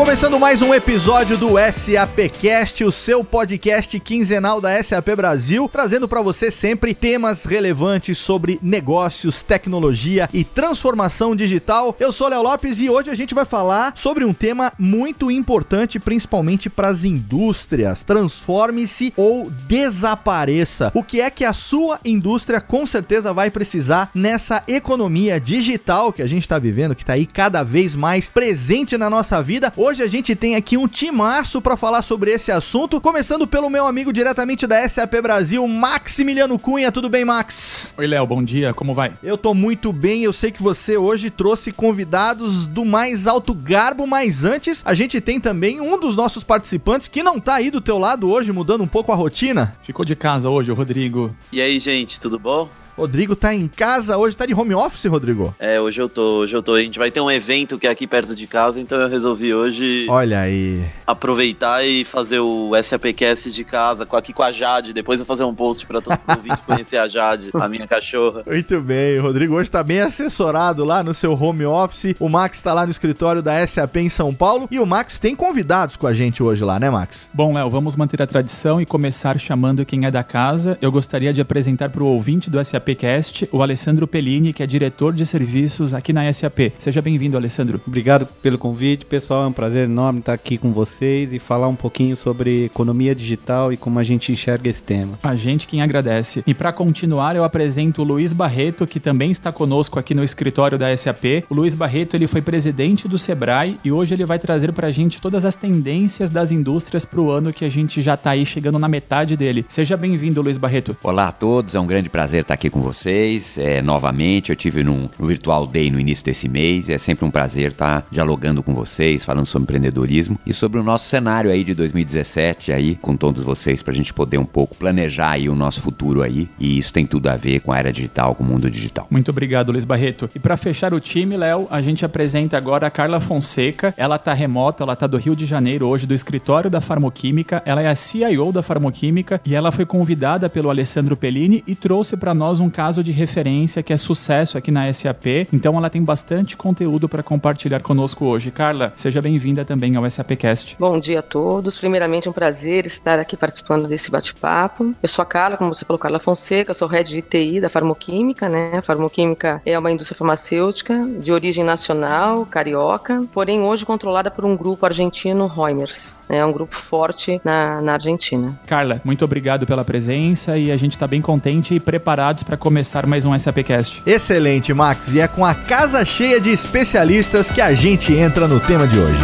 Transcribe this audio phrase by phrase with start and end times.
[0.00, 6.22] Começando mais um episódio do SAPcast, o seu podcast quinzenal da SAP Brasil, trazendo para
[6.22, 11.94] você sempre temas relevantes sobre negócios, tecnologia e transformação digital.
[12.00, 16.00] Eu sou Léo Lopes e hoje a gente vai falar sobre um tema muito importante,
[16.00, 18.02] principalmente para as indústrias.
[18.02, 20.90] Transforme-se ou desapareça.
[20.94, 26.22] O que é que a sua indústria com certeza vai precisar nessa economia digital que
[26.22, 29.70] a gente está vivendo, que está aí cada vez mais presente na nossa vida?
[29.76, 33.68] Hoje Hoje a gente tem aqui um timaço para falar sobre esse assunto, começando pelo
[33.68, 36.92] meu amigo diretamente da SAP Brasil, Maximiliano Cunha.
[36.92, 37.92] Tudo bem, Max?
[37.98, 39.14] Oi, Léo, bom dia, como vai?
[39.20, 44.06] Eu tô muito bem, eu sei que você hoje trouxe convidados do mais alto garbo,
[44.06, 47.80] mas antes a gente tem também um dos nossos participantes que não tá aí do
[47.80, 49.76] teu lado hoje, mudando um pouco a rotina.
[49.82, 51.34] Ficou de casa hoje, o Rodrigo.
[51.50, 52.68] E aí, gente, tudo bom?
[53.00, 55.54] Rodrigo tá em casa hoje, tá de home office, Rodrigo?
[55.58, 56.74] É, hoje eu tô, hoje eu tô.
[56.74, 59.54] A gente vai ter um evento que é aqui perto de casa, então eu resolvi
[59.54, 60.06] hoje.
[60.06, 60.84] Olha aí.
[61.06, 64.92] Aproveitar e fazer o SAPcast de casa, aqui com a Jade.
[64.92, 68.42] Depois eu vou fazer um post pra todo mundo conhecer a Jade, a minha cachorra.
[68.46, 72.14] Muito bem, o Rodrigo hoje tá bem assessorado lá no seu home office.
[72.20, 74.68] O Max tá lá no escritório da SAP em São Paulo.
[74.70, 77.30] E o Max tem convidados com a gente hoje lá, né, Max?
[77.32, 80.76] Bom, Léo, vamos manter a tradição e começar chamando quem é da casa.
[80.82, 85.12] Eu gostaria de apresentar pro ouvinte do SAP SAPcast, o Alessandro Pellini, que é diretor
[85.12, 86.72] de serviços aqui na SAP.
[86.78, 87.80] Seja bem-vindo, Alessandro.
[87.86, 89.44] Obrigado pelo convite, pessoal.
[89.44, 93.72] É um prazer enorme estar aqui com vocês e falar um pouquinho sobre economia digital
[93.72, 95.18] e como a gente enxerga esse tema.
[95.22, 96.42] A gente quem agradece.
[96.46, 100.78] E para continuar, eu apresento o Luiz Barreto, que também está conosco aqui no escritório
[100.78, 101.44] da SAP.
[101.48, 104.92] O Luiz Barreto, ele foi presidente do Sebrae e hoje ele vai trazer para a
[104.92, 108.44] gente todas as tendências das indústrias para o ano que a gente já está aí
[108.44, 109.64] chegando na metade dele.
[109.68, 110.96] Seja bem-vindo, Luiz Barreto.
[111.02, 114.50] Olá a todos, é um grande prazer estar aqui com vocês vocês é, novamente.
[114.50, 116.88] Eu tive num, Virtual Day no início desse mês.
[116.88, 121.06] É sempre um prazer estar dialogando com vocês, falando sobre empreendedorismo e sobre o nosso
[121.06, 125.30] cenário aí de 2017 aí com todos vocês para a gente poder um pouco planejar
[125.30, 126.48] aí o nosso futuro aí.
[126.58, 129.06] E isso tem tudo a ver com a era digital, com o mundo digital.
[129.10, 130.30] Muito obrigado, Luiz Barreto.
[130.34, 133.94] E para fechar o time, Léo, a gente apresenta agora a Carla Fonseca.
[133.96, 137.62] Ela tá remota, ela tá do Rio de Janeiro hoje, do escritório da Farmoquímica.
[137.64, 142.16] Ela é a CIO da Farmoquímica e ela foi convidada pelo Alessandro Pellini e trouxe
[142.16, 145.48] para nós um caso de de referência que é sucesso aqui na SAP.
[145.52, 148.50] Então ela tem bastante conteúdo para compartilhar conosco hoje.
[148.50, 150.76] Carla, seja bem-vinda também ao SAPcast.
[150.78, 151.76] Bom dia a todos.
[151.76, 154.94] Primeiramente, um prazer estar aqui participando desse bate-papo.
[155.02, 158.48] Eu sou a Carla, como você falou, Carla Fonseca, sou head de TI da Farmoquímica,
[158.48, 158.76] né?
[158.76, 164.56] A Farmoquímica é uma indústria farmacêutica de origem nacional, carioca, porém hoje controlada por um
[164.56, 166.22] grupo argentino, Reumers.
[166.28, 168.58] É um grupo forte na, na Argentina.
[168.66, 173.06] Carla, muito obrigado pela presença e a gente está bem contente e preparados para começar
[173.06, 174.02] mais um SAPcast.
[174.04, 175.06] Excelente, Max.
[175.14, 178.98] E é com a casa cheia de especialistas que a gente entra no tema de
[178.98, 179.22] hoje.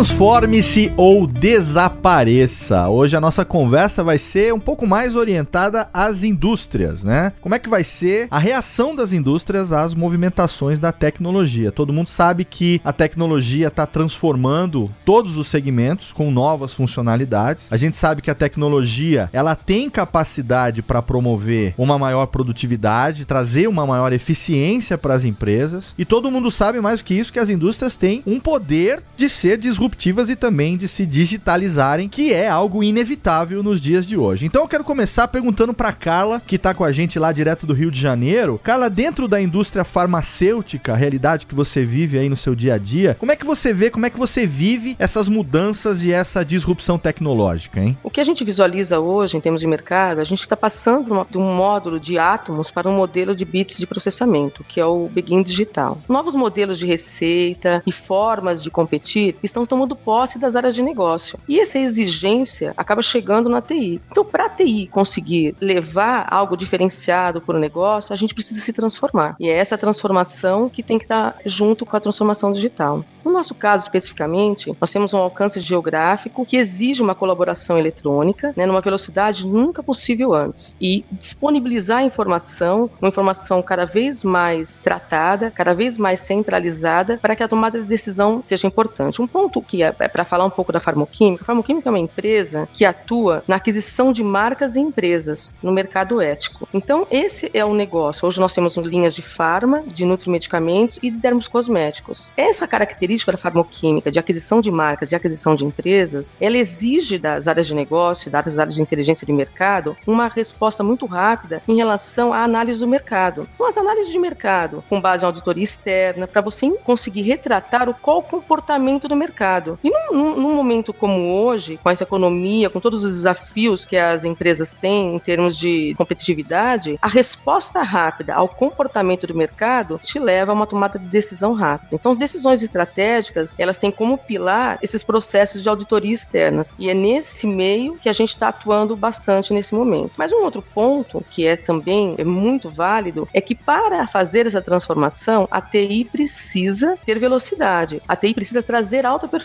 [0.00, 2.88] Transforme-se ou desapareça.
[2.88, 7.34] Hoje a nossa conversa vai ser um pouco mais orientada às indústrias, né?
[7.38, 11.70] Como é que vai ser a reação das indústrias às movimentações da tecnologia?
[11.70, 17.66] Todo mundo sabe que a tecnologia está transformando todos os segmentos com novas funcionalidades.
[17.70, 23.68] A gente sabe que a tecnologia ela tem capacidade para promover uma maior produtividade, trazer
[23.68, 25.94] uma maior eficiência para as empresas.
[25.98, 29.28] E todo mundo sabe mais do que isso que as indústrias têm um poder de
[29.28, 34.16] ser disruptivas disruptivas e também de se digitalizarem, que é algo inevitável nos dias de
[34.16, 34.46] hoje.
[34.46, 37.74] Então eu quero começar perguntando para Carla, que está com a gente lá direto do
[37.74, 38.60] Rio de Janeiro.
[38.62, 42.78] Carla, dentro da indústria farmacêutica, a realidade que você vive aí no seu dia a
[42.78, 46.44] dia, como é que você vê, como é que você vive essas mudanças e essa
[46.44, 47.96] disrupção tecnológica, hein?
[48.02, 51.38] O que a gente visualiza hoje em termos de mercado, a gente está passando de
[51.38, 55.42] um módulo de átomos para um modelo de bits de processamento, que é o Begin
[55.42, 55.98] Digital.
[56.08, 61.38] Novos modelos de receita e formas de competir estão tomando posse das áreas de negócio.
[61.48, 64.00] E essa exigência acaba chegando na TI.
[64.10, 68.72] Então, para a TI conseguir levar algo diferenciado para o negócio, a gente precisa se
[68.72, 69.36] transformar.
[69.40, 73.04] E é essa transformação que tem que estar junto com a transformação digital.
[73.24, 78.66] No nosso caso, especificamente, nós temos um alcance geográfico que exige uma colaboração eletrônica, né,
[78.66, 80.76] numa velocidade nunca possível antes.
[80.80, 87.42] E disponibilizar informação, uma informação cada vez mais tratada, cada vez mais centralizada, para que
[87.42, 89.20] a tomada de decisão seja importante.
[89.20, 91.98] Um ponto que é, é para falar um pouco da farmoquímica, a farmoquímica é uma
[91.98, 96.68] empresa que atua na aquisição de marcas e empresas no mercado ético.
[96.74, 98.26] Então, esse é o negócio.
[98.26, 102.32] Hoje nós temos linhas de farma, de nutrimedicamentos e de dermos cosméticos.
[102.36, 107.46] Essa característica da farmoquímica, de aquisição de marcas e aquisição de empresas, ela exige das
[107.46, 112.32] áreas de negócio, das áreas de inteligência de mercado, uma resposta muito rápida em relação
[112.32, 113.48] à análise do mercado.
[113.54, 117.94] Então, as análises de mercado, com base em auditoria externa, para você conseguir retratar o
[117.94, 119.49] qual o comportamento do mercado.
[119.82, 124.24] E num, num momento como hoje, com essa economia, com todos os desafios que as
[124.24, 130.52] empresas têm em termos de competitividade, a resposta rápida ao comportamento do mercado te leva
[130.52, 131.94] a uma tomada de decisão rápida.
[131.94, 136.74] Então, decisões estratégicas, elas têm como pilar esses processos de auditoria externas.
[136.78, 140.12] E é nesse meio que a gente está atuando bastante nesse momento.
[140.16, 144.62] Mas um outro ponto que é também é muito válido é que para fazer essa
[144.62, 148.02] transformação, a TI precisa ter velocidade.
[148.06, 149.39] A TI precisa trazer alta performance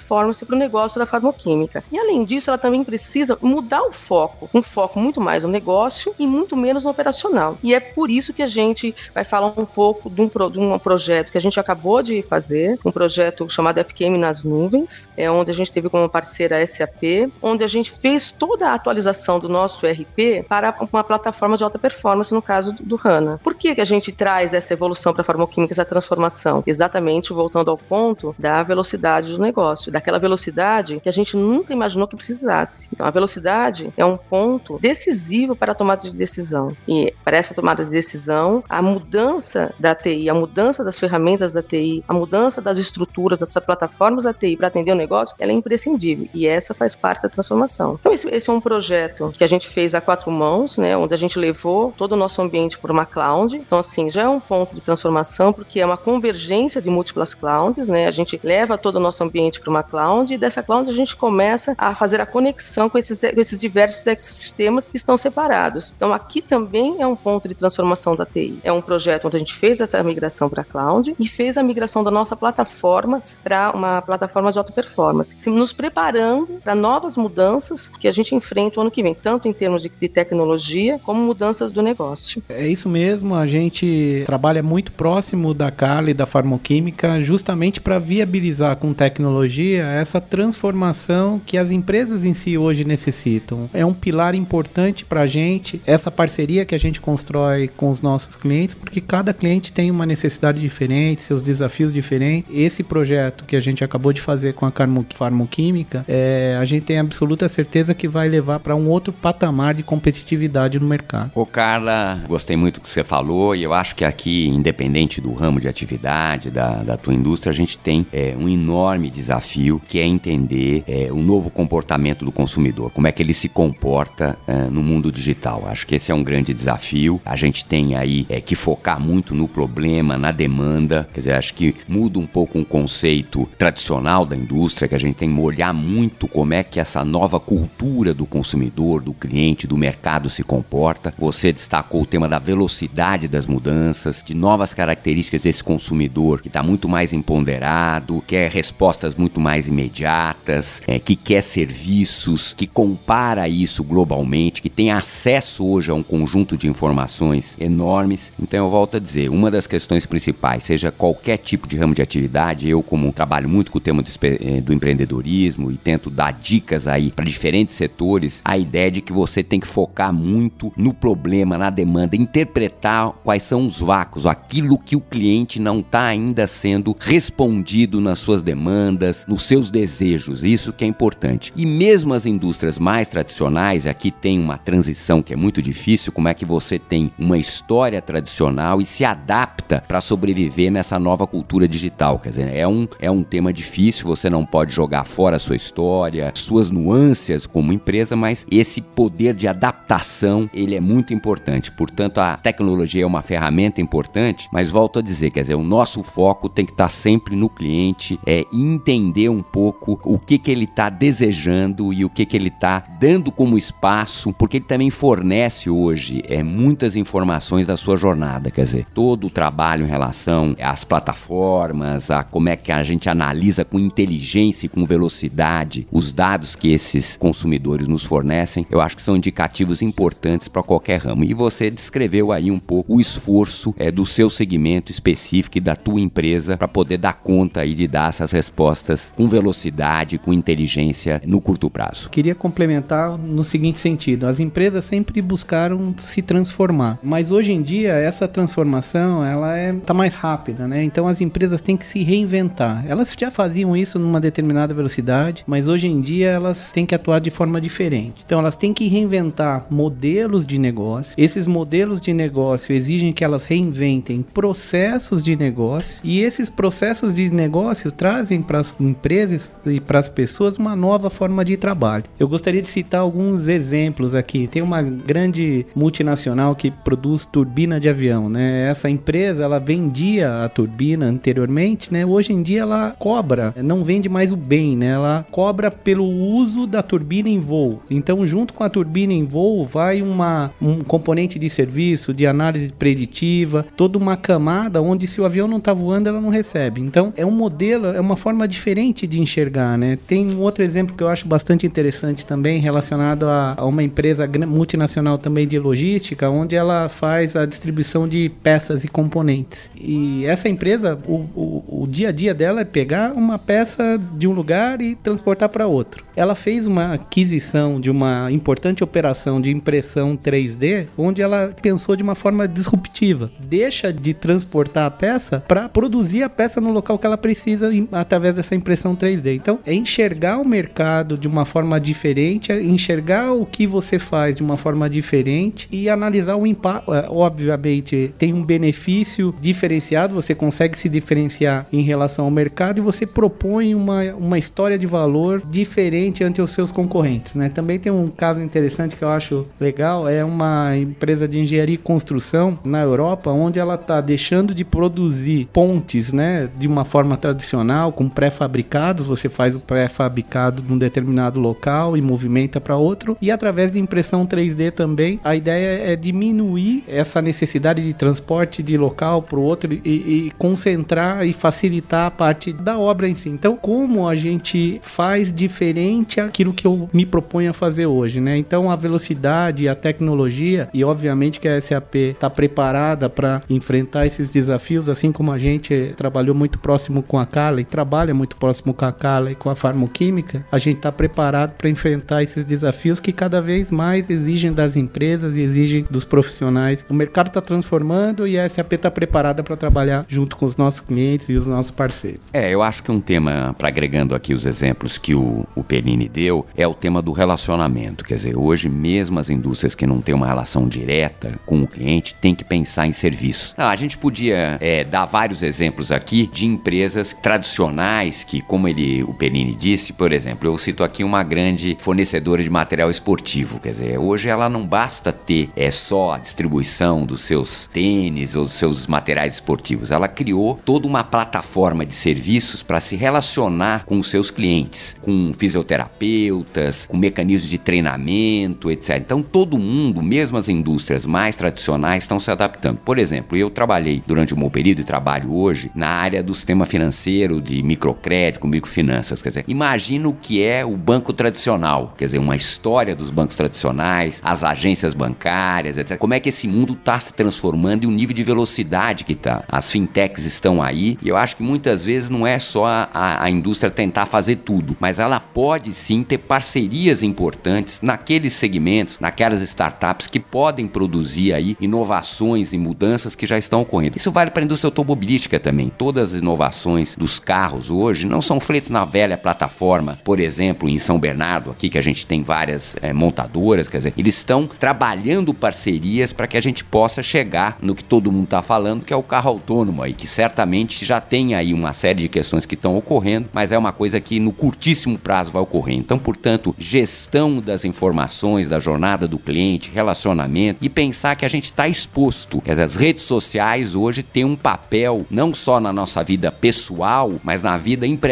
[0.46, 1.84] para o negócio da farmoquímica.
[1.92, 6.14] E além disso, ela também precisa mudar o foco, um foco muito mais no negócio
[6.18, 7.58] e muito menos no operacional.
[7.62, 10.78] E é por isso que a gente vai falar um pouco de um, de um
[10.80, 15.52] projeto que a gente acabou de fazer, um projeto chamado FQM nas nuvens, é onde
[15.52, 19.50] a gente teve como parceira a SAP, onde a gente fez toda a atualização do
[19.50, 23.40] nosso ERP para uma plataforma de alta performance, no caso do HANA.
[23.44, 26.64] Por que, que a gente traz essa evolução para a farmoquímica, essa transformação?
[26.66, 32.08] Exatamente voltando ao ponto da velocidade do negócio, daquela velocidade que a gente nunca imaginou
[32.08, 32.90] que precisasse.
[32.92, 36.76] Então, a velocidade é um ponto decisivo para a tomada de decisão.
[36.88, 41.62] E para essa tomada de decisão, a mudança da TI, a mudança das ferramentas da
[41.62, 45.56] TI, a mudança das estruturas, das plataformas da TI para atender o negócio, ela é
[45.56, 46.28] imprescindível.
[46.34, 47.98] E essa faz parte da transformação.
[48.00, 51.14] Então, esse, esse é um projeto que a gente fez a quatro mãos, né, onde
[51.14, 53.56] a gente levou todo o nosso ambiente para uma cloud.
[53.58, 57.90] Então, assim, já é um ponto de transformação, porque é uma convergência de múltiplas clouds,
[57.90, 58.08] né?
[58.08, 61.16] A gente leva todo o nosso ambiente para uma cloud e dessa cloud a gente
[61.16, 65.94] começa a fazer a conexão com esses, com esses diversos ecossistemas que estão separados.
[65.96, 68.60] Então, aqui também é um ponto de transformação da TI.
[68.64, 71.64] É um projeto onde a gente fez essa migração para a cloud e fez a
[71.64, 77.90] migração da nossa plataforma para uma plataforma de alta performance, nos preparando para novas mudanças
[78.00, 81.22] que a gente enfrenta o ano que vem, tanto em termos de, de tecnologia como
[81.22, 82.42] mudanças do negócio.
[82.48, 88.00] É isso mesmo, a gente trabalha muito próximo da Carla e da farmoquímica justamente para
[88.00, 93.70] viabilizar com tecnologia essa transformação que as empresas em si hoje necessitam.
[93.74, 98.02] É um pilar importante para a gente, essa parceria que a gente constrói com os
[98.02, 102.52] nossos clientes, porque cada cliente tem uma necessidade diferente, seus desafios diferentes.
[102.54, 104.72] Esse projeto que a gente acabou de fazer com a
[105.16, 109.84] Farmoquímica, é, a gente tem absoluta certeza que vai levar para um outro patamar de
[109.84, 111.32] competitividade no mercado.
[111.34, 115.34] Ô Carla, gostei muito do que você falou e eu acho que aqui, independente do
[115.34, 119.55] ramo de atividade, da, da tua indústria, a gente tem é, um enorme desafio
[119.88, 124.38] que é entender é, o novo comportamento do consumidor, como é que ele se comporta
[124.48, 125.64] é, no mundo digital.
[125.68, 127.22] Acho que esse é um grande desafio.
[127.26, 131.08] A gente tem aí é, que focar muito no problema, na demanda.
[131.14, 135.16] Quer dizer, acho que muda um pouco um conceito tradicional da indústria, que a gente
[135.16, 139.78] tem que olhar muito como é que essa nova cultura do consumidor, do cliente, do
[139.78, 141.14] mercado se comporta.
[141.18, 146.62] Você destacou o tema da velocidade das mudanças, de novas características desse consumidor que está
[146.62, 153.84] muito mais empoderado, quer respostas muito mais imediatas, é, que quer serviços, que compara isso
[153.84, 158.34] globalmente, que tem acesso hoje a um conjunto de informações enormes.
[158.42, 162.02] Então eu volto a dizer, uma das questões principais, seja qualquer tipo de ramo de
[162.02, 166.32] atividade, eu como trabalho muito com o tema do, eh, do empreendedorismo e tento dar
[166.32, 170.92] dicas aí para diferentes setores, a ideia de que você tem que focar muito no
[170.92, 176.48] problema, na demanda, interpretar quais são os vácuos, aquilo que o cliente não está ainda
[176.48, 180.46] sendo respondido nas suas demandas, nos seus desejos.
[180.46, 181.52] Isso que é importante.
[181.58, 186.30] E mesmo as indústrias mais tradicionais, aqui tem uma transição que é muito difícil, como
[186.30, 191.68] é que você tem uma história tradicional e se adapta para sobreviver nessa nova cultura
[191.68, 192.18] digital.
[192.18, 195.58] Quer dizer, é um, é um tema difícil, você não pode jogar fora a sua
[195.58, 201.74] história, suas nuances como empresa, mas esse poder de adaptação, ele é muito importante.
[201.74, 206.04] Portanto, a tecnologia é uma ferramenta importante, mas volto a dizer, quer dizer, o nosso
[206.04, 210.66] foco tem que estar sempre no cliente, é entender um pouco o que que ele
[210.66, 215.70] está desejando e o que que ele está dando como espaço, porque ele também fornece
[215.70, 220.84] hoje é, muitas informações da sua jornada, quer dizer, todo o trabalho em relação às
[220.84, 226.56] plataformas, a como é que a gente analisa com inteligência e com velocidade os dados
[226.56, 231.24] que esses consumidores nos fornecem, eu acho que são indicativos importantes para qualquer ramo.
[231.24, 235.76] E você descreveu aí um pouco o esforço é, do seu segmento específico e da
[235.76, 241.22] tua empresa para poder dar conta aí de dar essas respostas com velocidade, com inteligência
[241.26, 242.10] no curto prazo.
[242.10, 247.94] Queria complementar no seguinte sentido: as empresas sempre buscaram se transformar, mas hoje em dia
[247.94, 250.84] essa transformação ela é tá mais rápida, né?
[250.84, 252.86] Então as empresas têm que se reinventar.
[252.88, 257.20] Elas já faziam isso numa determinada velocidade, mas hoje em dia elas têm que atuar
[257.20, 258.24] de forma diferente.
[258.26, 261.14] Então elas têm que reinventar modelos de negócio.
[261.18, 267.30] Esses modelos de negócio exigem que elas reinventem processos de negócio e esses processos de
[267.30, 272.06] negócio trazem para as empresas e para as pessoas uma nova forma de trabalho.
[272.20, 274.48] Eu gostaria de citar alguns exemplos aqui.
[274.48, 278.70] Tem uma grande multinacional que produz turbina de avião, né?
[278.70, 282.06] Essa empresa ela vendia a turbina anteriormente, né?
[282.06, 284.88] Hoje em dia ela cobra, não vende mais o bem, né?
[284.88, 287.82] Ela cobra pelo uso da turbina em voo.
[287.90, 292.72] Então, junto com a turbina em voo, vai uma, um componente de serviço, de análise
[292.72, 296.82] preditiva, toda uma camada onde se o avião não está voando, ela não recebe.
[296.82, 299.98] Então, é um modelo, é uma forma diferente de enxergar, né?
[300.08, 304.30] Tem um outro exemplo que eu acho bastante interessante também, relacionado a, a uma empresa
[304.48, 309.70] multinacional também de logística, onde ela faz a distribuição de peças e componentes.
[309.76, 314.28] E essa empresa, o, o, o dia a dia dela é pegar uma peça de
[314.28, 316.04] um lugar e transportar para outro.
[316.16, 322.04] Ela fez uma aquisição de uma importante operação de impressão 3D, onde ela pensou de
[322.04, 323.32] uma forma disruptiva.
[323.40, 328.36] Deixa de transportar a peça para produzir a peça no local que ela precisa através
[328.36, 329.36] dessa impressão 3D.
[329.36, 334.36] Então, é enxergar o mercado de uma forma diferente, é enxergar o que você faz
[334.36, 336.94] de uma forma diferente e analisar o impacto.
[336.94, 342.82] É, obviamente, tem um benefício diferenciado, você consegue se diferenciar em relação ao mercado e
[342.82, 347.34] você propõe uma, uma história de valor diferente ante os seus concorrentes.
[347.36, 347.50] Né?
[347.50, 351.78] Também tem um caso interessante que eu acho legal, é uma empresa de engenharia e
[351.78, 357.92] construção na Europa, onde ela está deixando de produzir pontes né, de uma forma tradicional,
[357.92, 358.65] com pré-fabricados,
[359.04, 364.26] você faz o pré-fabricado num determinado local e movimenta para outro, e através de impressão
[364.26, 369.74] 3D também, a ideia é diminuir essa necessidade de transporte de local para o outro
[369.74, 373.30] e, e concentrar e facilitar a parte da obra em si.
[373.30, 378.38] Então, como a gente faz diferente aquilo que eu me proponho a fazer hoje, né?
[378.38, 384.30] Então, a velocidade, a tecnologia e obviamente que a SAP está preparada para enfrentar esses
[384.30, 388.55] desafios, assim como a gente trabalhou muito próximo com a Carla e trabalha muito próximo
[388.62, 393.00] com a Carla e com a farmoquímica, a gente está preparado para enfrentar esses desafios
[393.00, 396.86] que cada vez mais exigem das empresas e exigem dos profissionais.
[396.90, 400.82] O mercado está transformando e a SAP está preparada para trabalhar junto com os nossos
[400.82, 402.22] clientes e os nossos parceiros.
[402.34, 406.08] É, eu acho que um tema, para agregando aqui os exemplos que o, o Perini
[406.08, 408.04] deu, é o tema do relacionamento.
[408.04, 412.16] Quer dizer, hoje mesmo as indústrias que não têm uma relação direta com o cliente
[412.16, 413.54] têm que pensar em serviço.
[413.58, 419.04] Ah, a gente podia é, dar vários exemplos aqui de empresas tradicionais que, como ele,
[419.04, 423.60] o Perini disse, por exemplo, eu cito aqui uma grande fornecedora de material esportivo.
[423.60, 428.44] Quer dizer, hoje ela não basta ter é só a distribuição dos seus tênis ou
[428.44, 429.92] dos seus materiais esportivos.
[429.92, 435.34] Ela criou toda uma plataforma de serviços para se relacionar com os seus clientes, com
[435.34, 438.98] fisioterapeutas, com mecanismos de treinamento, etc.
[438.98, 442.80] Então todo mundo, mesmo as indústrias mais tradicionais, estão se adaptando.
[442.80, 446.66] Por exemplo, eu trabalhei durante um bom período e trabalho hoje na área do sistema
[446.66, 449.22] financeiro, de microcrédito, microfinanças.
[449.22, 453.36] Quer dizer, imagina o que é o banco tradicional, quer dizer, uma história dos bancos
[453.36, 455.98] tradicionais, as agências bancárias, etc.
[455.98, 459.44] Como é que esse mundo está se transformando e o nível de velocidade que está.
[459.48, 463.30] As fintechs estão aí e eu acho que muitas vezes não é só a, a
[463.30, 470.08] indústria tentar fazer tudo, mas ela pode sim ter parcerias importantes naqueles segmentos, naquelas startups
[470.08, 473.98] que podem produzir aí inovações e mudanças que já estão ocorrendo.
[473.98, 475.70] Isso vale para a indústria automobilística também.
[475.70, 480.80] Todas as inovações dos carros hoje não são feitas na velha plataforma, por exemplo, em
[480.80, 485.34] São Bernardo, aqui que a gente tem várias é, montadoras, quer dizer, eles estão trabalhando
[485.34, 488.96] parcerias para que a gente possa chegar no que todo mundo está falando, que é
[488.96, 492.78] o carro autônomo aí, que certamente já tem aí uma série de questões que estão
[492.78, 495.76] ocorrendo, mas é uma coisa que no curtíssimo prazo vai ocorrer.
[495.76, 501.46] Então, portanto, gestão das informações, da jornada do cliente, relacionamento e pensar que a gente
[501.46, 502.40] está exposto.
[502.40, 507.16] Quer dizer, as redes sociais hoje têm um papel não só na nossa vida pessoal,
[507.22, 508.05] mas na vida empresarial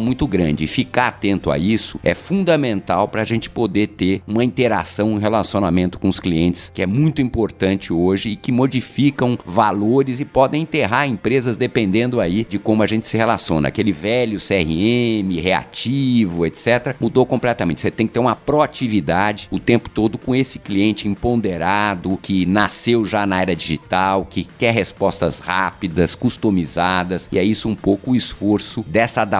[0.00, 0.64] muito grande.
[0.64, 5.18] E ficar atento a isso é fundamental para a gente poder ter uma interação, um
[5.18, 10.62] relacionamento com os clientes, que é muito importante hoje e que modificam valores e podem
[10.62, 13.68] enterrar empresas dependendo aí de como a gente gente se relaciona.
[13.68, 17.80] Aquele velho CRM, reativo, etc., mudou completamente.
[17.80, 23.04] Você tem que ter uma proatividade o tempo todo com esse cliente empoderado, que nasceu
[23.06, 28.16] já na era digital, que quer respostas rápidas, customizadas, e é isso um pouco o
[28.16, 29.37] esforço dessa adaptação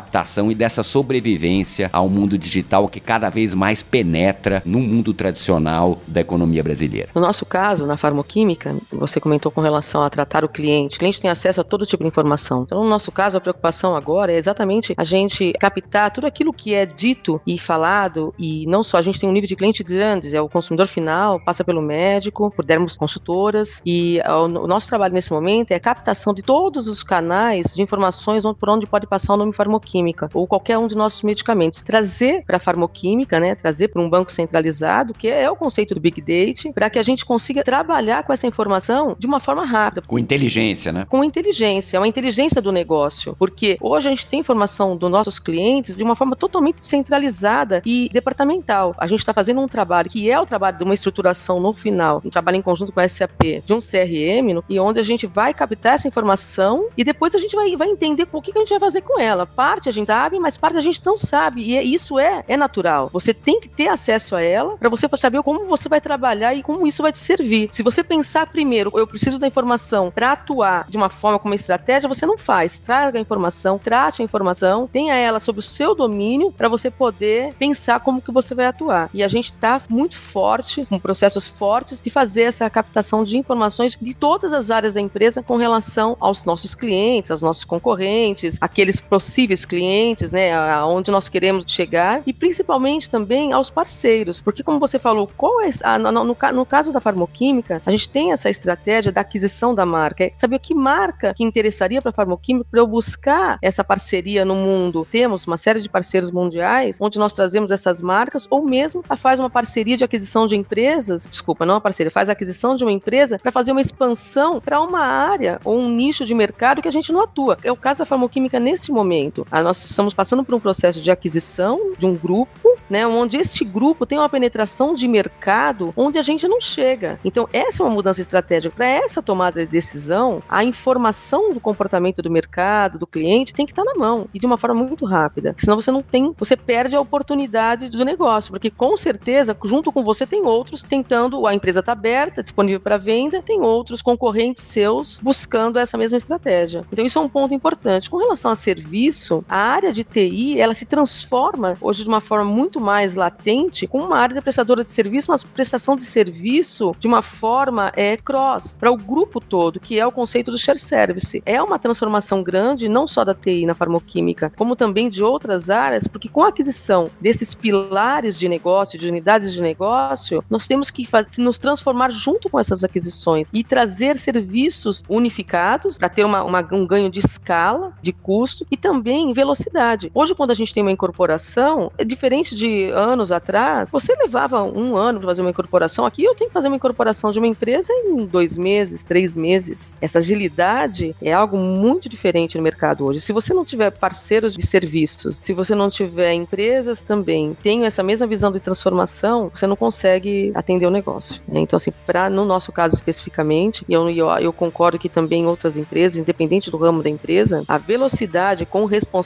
[0.51, 6.21] e dessa sobrevivência ao mundo digital que cada vez mais penetra no mundo tradicional da
[6.21, 7.09] economia brasileira.
[7.15, 10.97] No nosso caso, na farmoquímica, você comentou com relação a tratar o cliente.
[10.97, 12.63] O cliente tem acesso a todo tipo de informação.
[12.63, 16.75] Então, no nosso caso, a preocupação agora é exatamente a gente captar tudo aquilo que
[16.75, 20.35] é dito e falado, e não só, a gente tem um nível de clientes grandes,
[20.35, 25.33] é o consumidor final, passa pelo médico, por dermos consultoras, e o nosso trabalho nesse
[25.33, 29.37] momento é a captação de todos os canais de informações por onde pode passar o
[29.37, 29.53] nome
[29.89, 31.83] farmoquímica, ou qualquer um de nossos medicamentos.
[31.83, 36.01] Trazer para a farmoquímica, né, trazer para um banco centralizado, que é o conceito do
[36.01, 40.03] Big Data, para que a gente consiga trabalhar com essa informação de uma forma rápida.
[40.07, 41.07] Com inteligência, né?
[41.09, 45.39] Com inteligência, é uma inteligência do negócio, porque hoje a gente tem informação dos nossos
[45.39, 48.95] clientes de uma forma totalmente centralizada e departamental.
[48.99, 52.21] A gente está fazendo um trabalho que é o trabalho de uma estruturação no final,
[52.25, 55.27] um trabalho em conjunto com a SAP, de um CRM, no, e onde a gente
[55.27, 58.61] vai captar essa informação e depois a gente vai, vai entender o que, que a
[58.61, 59.47] gente vai fazer com ela.
[59.79, 61.63] Parte a gente sabe, mas parte a gente não sabe.
[61.63, 63.09] E é, isso é, é natural.
[63.13, 66.65] Você tem que ter acesso a ela para você saber como você vai trabalhar e
[66.65, 67.69] como isso vai te servir.
[67.71, 72.09] Se você pensar primeiro, eu preciso da informação para atuar de uma forma como estratégia,
[72.09, 72.81] você não faz.
[72.81, 77.55] Traga a informação, trate a informação, tenha ela sob o seu domínio para você poder
[77.55, 79.09] pensar como que você vai atuar.
[79.15, 83.97] E a gente está muito forte, com processos fortes de fazer essa captação de informações
[84.01, 89.01] de todas as áreas da empresa com relação aos nossos clientes, aos nossos concorrentes, aqueles
[89.01, 94.99] possíveis clientes, né, aonde nós queremos chegar e principalmente também aos parceiros, porque como você
[94.99, 99.13] falou, qual é a, no, no, no, caso da farmoquímica, a gente tem essa estratégia
[99.13, 102.87] da aquisição da marca, é saber que marca que interessaria para a farmoquímica para eu
[102.87, 105.07] buscar essa parceria no mundo.
[105.11, 109.51] Temos uma série de parceiros mundiais onde nós trazemos essas marcas ou mesmo faz uma
[109.51, 113.39] parceria de aquisição de empresas, desculpa, não uma parceria, faz a aquisição de uma empresa
[113.39, 117.13] para fazer uma expansão para uma área ou um nicho de mercado que a gente
[117.13, 117.59] não atua.
[117.63, 119.47] É o caso da farmoquímica nesse momento.
[119.63, 124.07] Nós estamos passando por um processo de aquisição de um grupo, né, onde este grupo
[124.07, 127.21] tem uma penetração de mercado onde a gente não chega.
[127.25, 128.75] Então, essa é uma mudança estratégica.
[128.75, 133.73] Para essa tomada de decisão, a informação do comportamento do mercado, do cliente, tem que
[133.73, 135.55] estar na mão e de uma forma muito rápida.
[135.59, 140.03] Senão você não tem, você perde a oportunidade do negócio, porque com certeza, junto com
[140.03, 145.21] você, tem outros tentando, a empresa está aberta, disponível para venda, tem outros concorrentes seus
[145.21, 146.85] buscando essa mesma estratégia.
[146.93, 148.11] Então, isso é um ponto importante.
[148.11, 152.45] Com relação a serviço, a área de TI, ela se transforma hoje de uma forma
[152.45, 157.07] muito mais latente com uma área de prestadora de serviço, mas prestação de serviço de
[157.07, 161.43] uma forma é, cross, para o grupo todo, que é o conceito do share service.
[161.47, 166.07] É uma transformação grande, não só da TI na farmoquímica, como também de outras áreas,
[166.07, 171.07] porque com a aquisição desses pilares de negócio, de unidades de negócio, nós temos que
[171.39, 176.87] nos transformar junto com essas aquisições e trazer serviços unificados para ter uma, uma, um
[176.87, 180.11] ganho de escala, de custo e também velocidade.
[180.15, 184.97] Hoje, quando a gente tem uma incorporação, é diferente de anos atrás, você levava um
[184.97, 186.05] ano para fazer uma incorporação.
[186.05, 189.99] Aqui eu tenho que fazer uma incorporação de uma empresa em dois meses, três meses.
[190.01, 193.21] Essa agilidade é algo muito diferente no mercado hoje.
[193.21, 198.03] Se você não tiver parceiros de serviços, se você não tiver empresas também tenham essa
[198.03, 201.41] mesma visão de transformação, você não consegue atender o negócio.
[201.47, 201.61] Né?
[201.61, 205.77] Então, assim, para no nosso caso especificamente, e eu, eu, eu concordo que também outras
[205.77, 209.18] empresas, independente do ramo da empresa, a velocidade com responsabilidade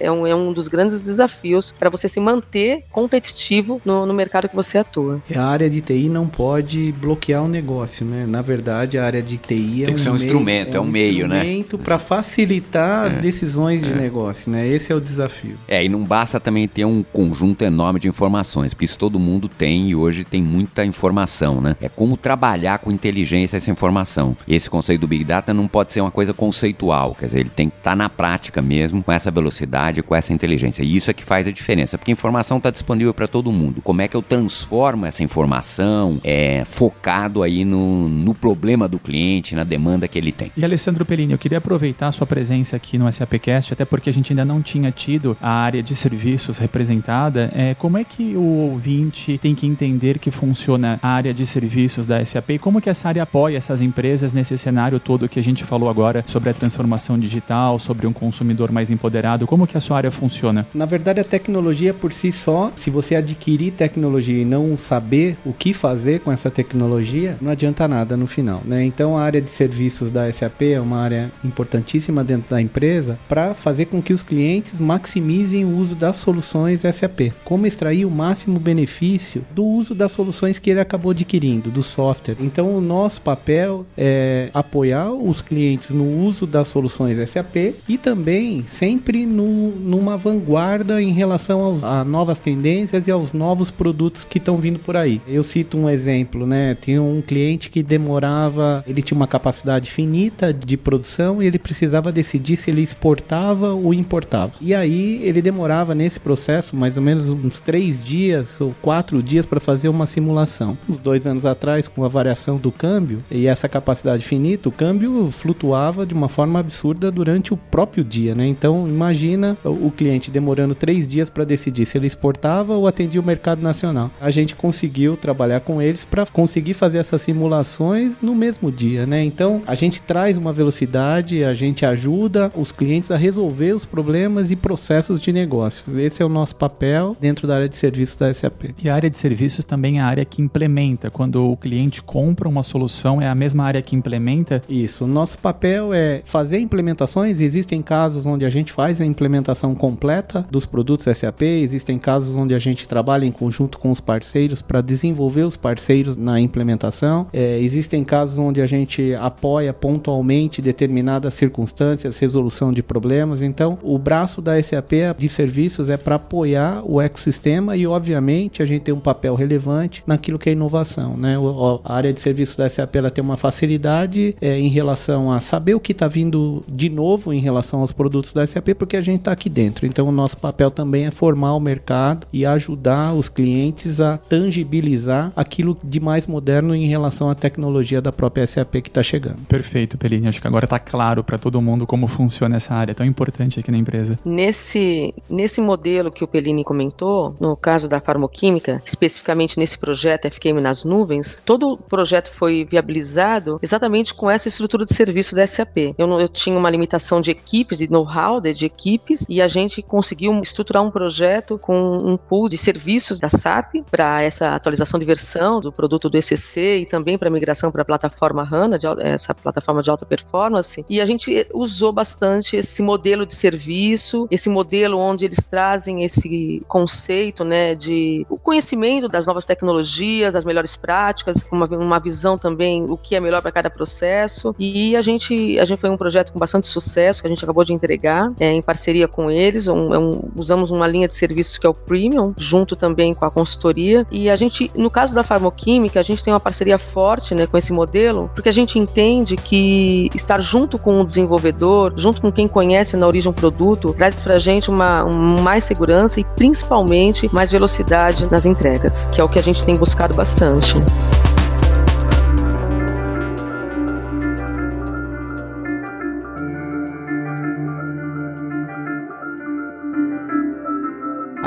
[0.00, 4.48] é um, é um dos grandes desafios para você se manter competitivo no, no mercado
[4.48, 5.20] que você atua.
[5.34, 8.26] A área de TI não pode bloquear o negócio, né?
[8.26, 10.80] Na verdade, a área de TI é Tem que um ser um meio, instrumento, é
[10.80, 11.36] um meio, né?
[11.38, 13.20] instrumento para facilitar as É.
[13.20, 14.66] decisões de negócio, né?
[14.66, 15.56] Esse é o desafio.
[15.66, 19.48] É, e não basta também ter um conjunto enorme de informações, porque isso todo mundo
[19.48, 21.76] tem e hoje tem muita informação, né?
[21.80, 24.36] É como trabalhar com inteligência essa informação.
[24.46, 27.68] Esse conceito do Big Data não pode ser uma coisa conceitual, quer dizer, ele tem
[27.68, 30.82] que estar na prática mesmo, com essa velocidade, com essa inteligência.
[30.82, 33.80] E isso é que faz a diferença, porque a informação está disponível para todo mundo.
[33.82, 39.54] Como é que eu transformo essa informação é, focado aí no, no problema do cliente,
[39.54, 40.52] na demanda que ele tem?
[40.56, 44.12] E Alessandro Pellini, eu queria aproveitar a sua presença aqui no SAPcast, até porque a
[44.12, 47.50] gente ainda não tinha tido a área de serviços representada.
[47.54, 52.06] É, como é que o ouvinte tem que entender que funciona a área de serviços
[52.06, 55.42] da SAP e como que essa área apoia essas empresas nesse cenário todo que a
[55.42, 59.46] gente falou agora sobre a transformação digital, sobre um consumidor mais empoderado?
[59.46, 60.66] Como que a sua área funciona?
[60.72, 65.52] Na verdade, a tecnologia por si só, se você adquirir tecnologia e não saber o
[65.52, 68.84] que fazer com essa tecnologia, não adianta nada no final, né?
[68.84, 73.54] Então, a área de serviços da SAP é uma área importantíssima dentro da empresa para
[73.54, 77.32] fazer com que os clientes maximizem o uso das soluções SAP.
[77.44, 82.36] Como extrair o máximo benefício do uso das soluções que ele acabou adquirindo, do software.
[82.40, 88.64] Então, o nosso papel é apoiar os clientes no uso das soluções SAP e também
[88.68, 94.38] sempre no, numa vanguarda em relação aos, a novas tendências e aos novos produtos que
[94.38, 95.20] estão vindo por aí.
[95.26, 96.76] Eu cito um exemplo, né?
[96.80, 102.12] Tinha um cliente que demorava, ele tinha uma capacidade finita de produção e ele precisava
[102.12, 104.52] decidir se ele exportava ou importava.
[104.60, 109.46] E aí ele demorava nesse processo mais ou menos uns três dias ou quatro dias
[109.46, 110.76] para fazer uma simulação.
[110.88, 115.30] Uns dois anos atrás, com a variação do câmbio e essa capacidade finita, o câmbio
[115.30, 118.46] flutuava de uma forma absurda durante o próprio dia, né?
[118.58, 123.24] Então imagina o cliente demorando três dias para decidir se ele exportava ou atendia o
[123.24, 124.10] mercado nacional.
[124.20, 129.22] A gente conseguiu trabalhar com eles para conseguir fazer essas simulações no mesmo dia, né?
[129.24, 134.50] Então a gente traz uma velocidade, a gente ajuda os clientes a resolver os problemas
[134.50, 135.96] e processos de negócios.
[135.96, 138.74] Esse é o nosso papel dentro da área de serviços da SAP.
[138.82, 141.10] E a área de serviços também é a área que implementa.
[141.10, 144.62] Quando o cliente compra uma solução, é a mesma área que implementa?
[144.68, 145.06] Isso.
[145.06, 147.40] Nosso papel é fazer implementações.
[147.40, 152.54] Existem casos onde a gente faz a implementação completa dos produtos SAP, existem casos onde
[152.54, 157.26] a gente trabalha em conjunto com os parceiros para desenvolver os parceiros na implementação.
[157.32, 163.42] É, existem casos onde a gente apoia pontualmente determinadas circunstâncias, resolução de problemas.
[163.42, 168.66] Então, o braço da SAP de serviços é para apoiar o ecossistema e, obviamente, a
[168.66, 171.16] gente tem um papel relevante naquilo que é inovação.
[171.16, 171.36] Né?
[171.84, 175.74] A área de serviços da SAP ela tem uma facilidade é, em relação a saber
[175.74, 179.18] o que está vindo de novo em relação aos produtos da SAP, porque a gente
[179.20, 179.86] está aqui dentro.
[179.86, 185.32] Então, o nosso papel também é formar o mercado e ajudar os clientes a tangibilizar
[185.34, 189.38] aquilo de mais moderno em relação à tecnologia da própria SAP que está chegando.
[189.48, 190.28] Perfeito, Pelini.
[190.28, 193.70] Acho que agora está claro para todo mundo como funciona essa área tão importante aqui
[193.70, 194.18] na empresa.
[194.24, 200.60] Nesse, nesse modelo que o Pelini comentou, no caso da farmoquímica, especificamente nesse projeto FQM
[200.60, 205.94] nas nuvens, todo o projeto foi viabilizado exatamente com essa estrutura de serviço da SAP.
[205.96, 208.17] Eu, eu tinha uma limitação de equipes, de know-how
[208.54, 213.28] de equipes, e a gente conseguiu estruturar um projeto com um pool de serviços da
[213.28, 217.82] SAP para essa atualização de versão do produto do ECC e também para migração para
[217.82, 220.84] a plataforma HANA, de, essa plataforma de alta performance.
[220.88, 226.62] E a gente usou bastante esse modelo de serviço, esse modelo onde eles trazem esse
[226.66, 232.84] conceito né, de o conhecimento das novas tecnologias, das melhores práticas, uma, uma visão também
[232.84, 234.54] o que é melhor para cada processo.
[234.58, 237.64] E a gente, a gente foi um projeto com bastante sucesso que a gente acabou
[237.64, 238.07] de entregar
[238.38, 239.68] é, em parceria com eles.
[239.68, 243.24] Um, é um, usamos uma linha de serviços que é o Premium, junto também com
[243.24, 244.06] a consultoria.
[244.10, 247.56] E a gente, no caso da farmoquímica, a gente tem uma parceria forte né, com
[247.56, 252.48] esse modelo, porque a gente entende que estar junto com o desenvolvedor, junto com quem
[252.48, 257.32] conhece na origem um produto, traz para a gente uma, um, mais segurança e principalmente
[257.32, 260.74] mais velocidade nas entregas, que é o que a gente tem buscado bastante.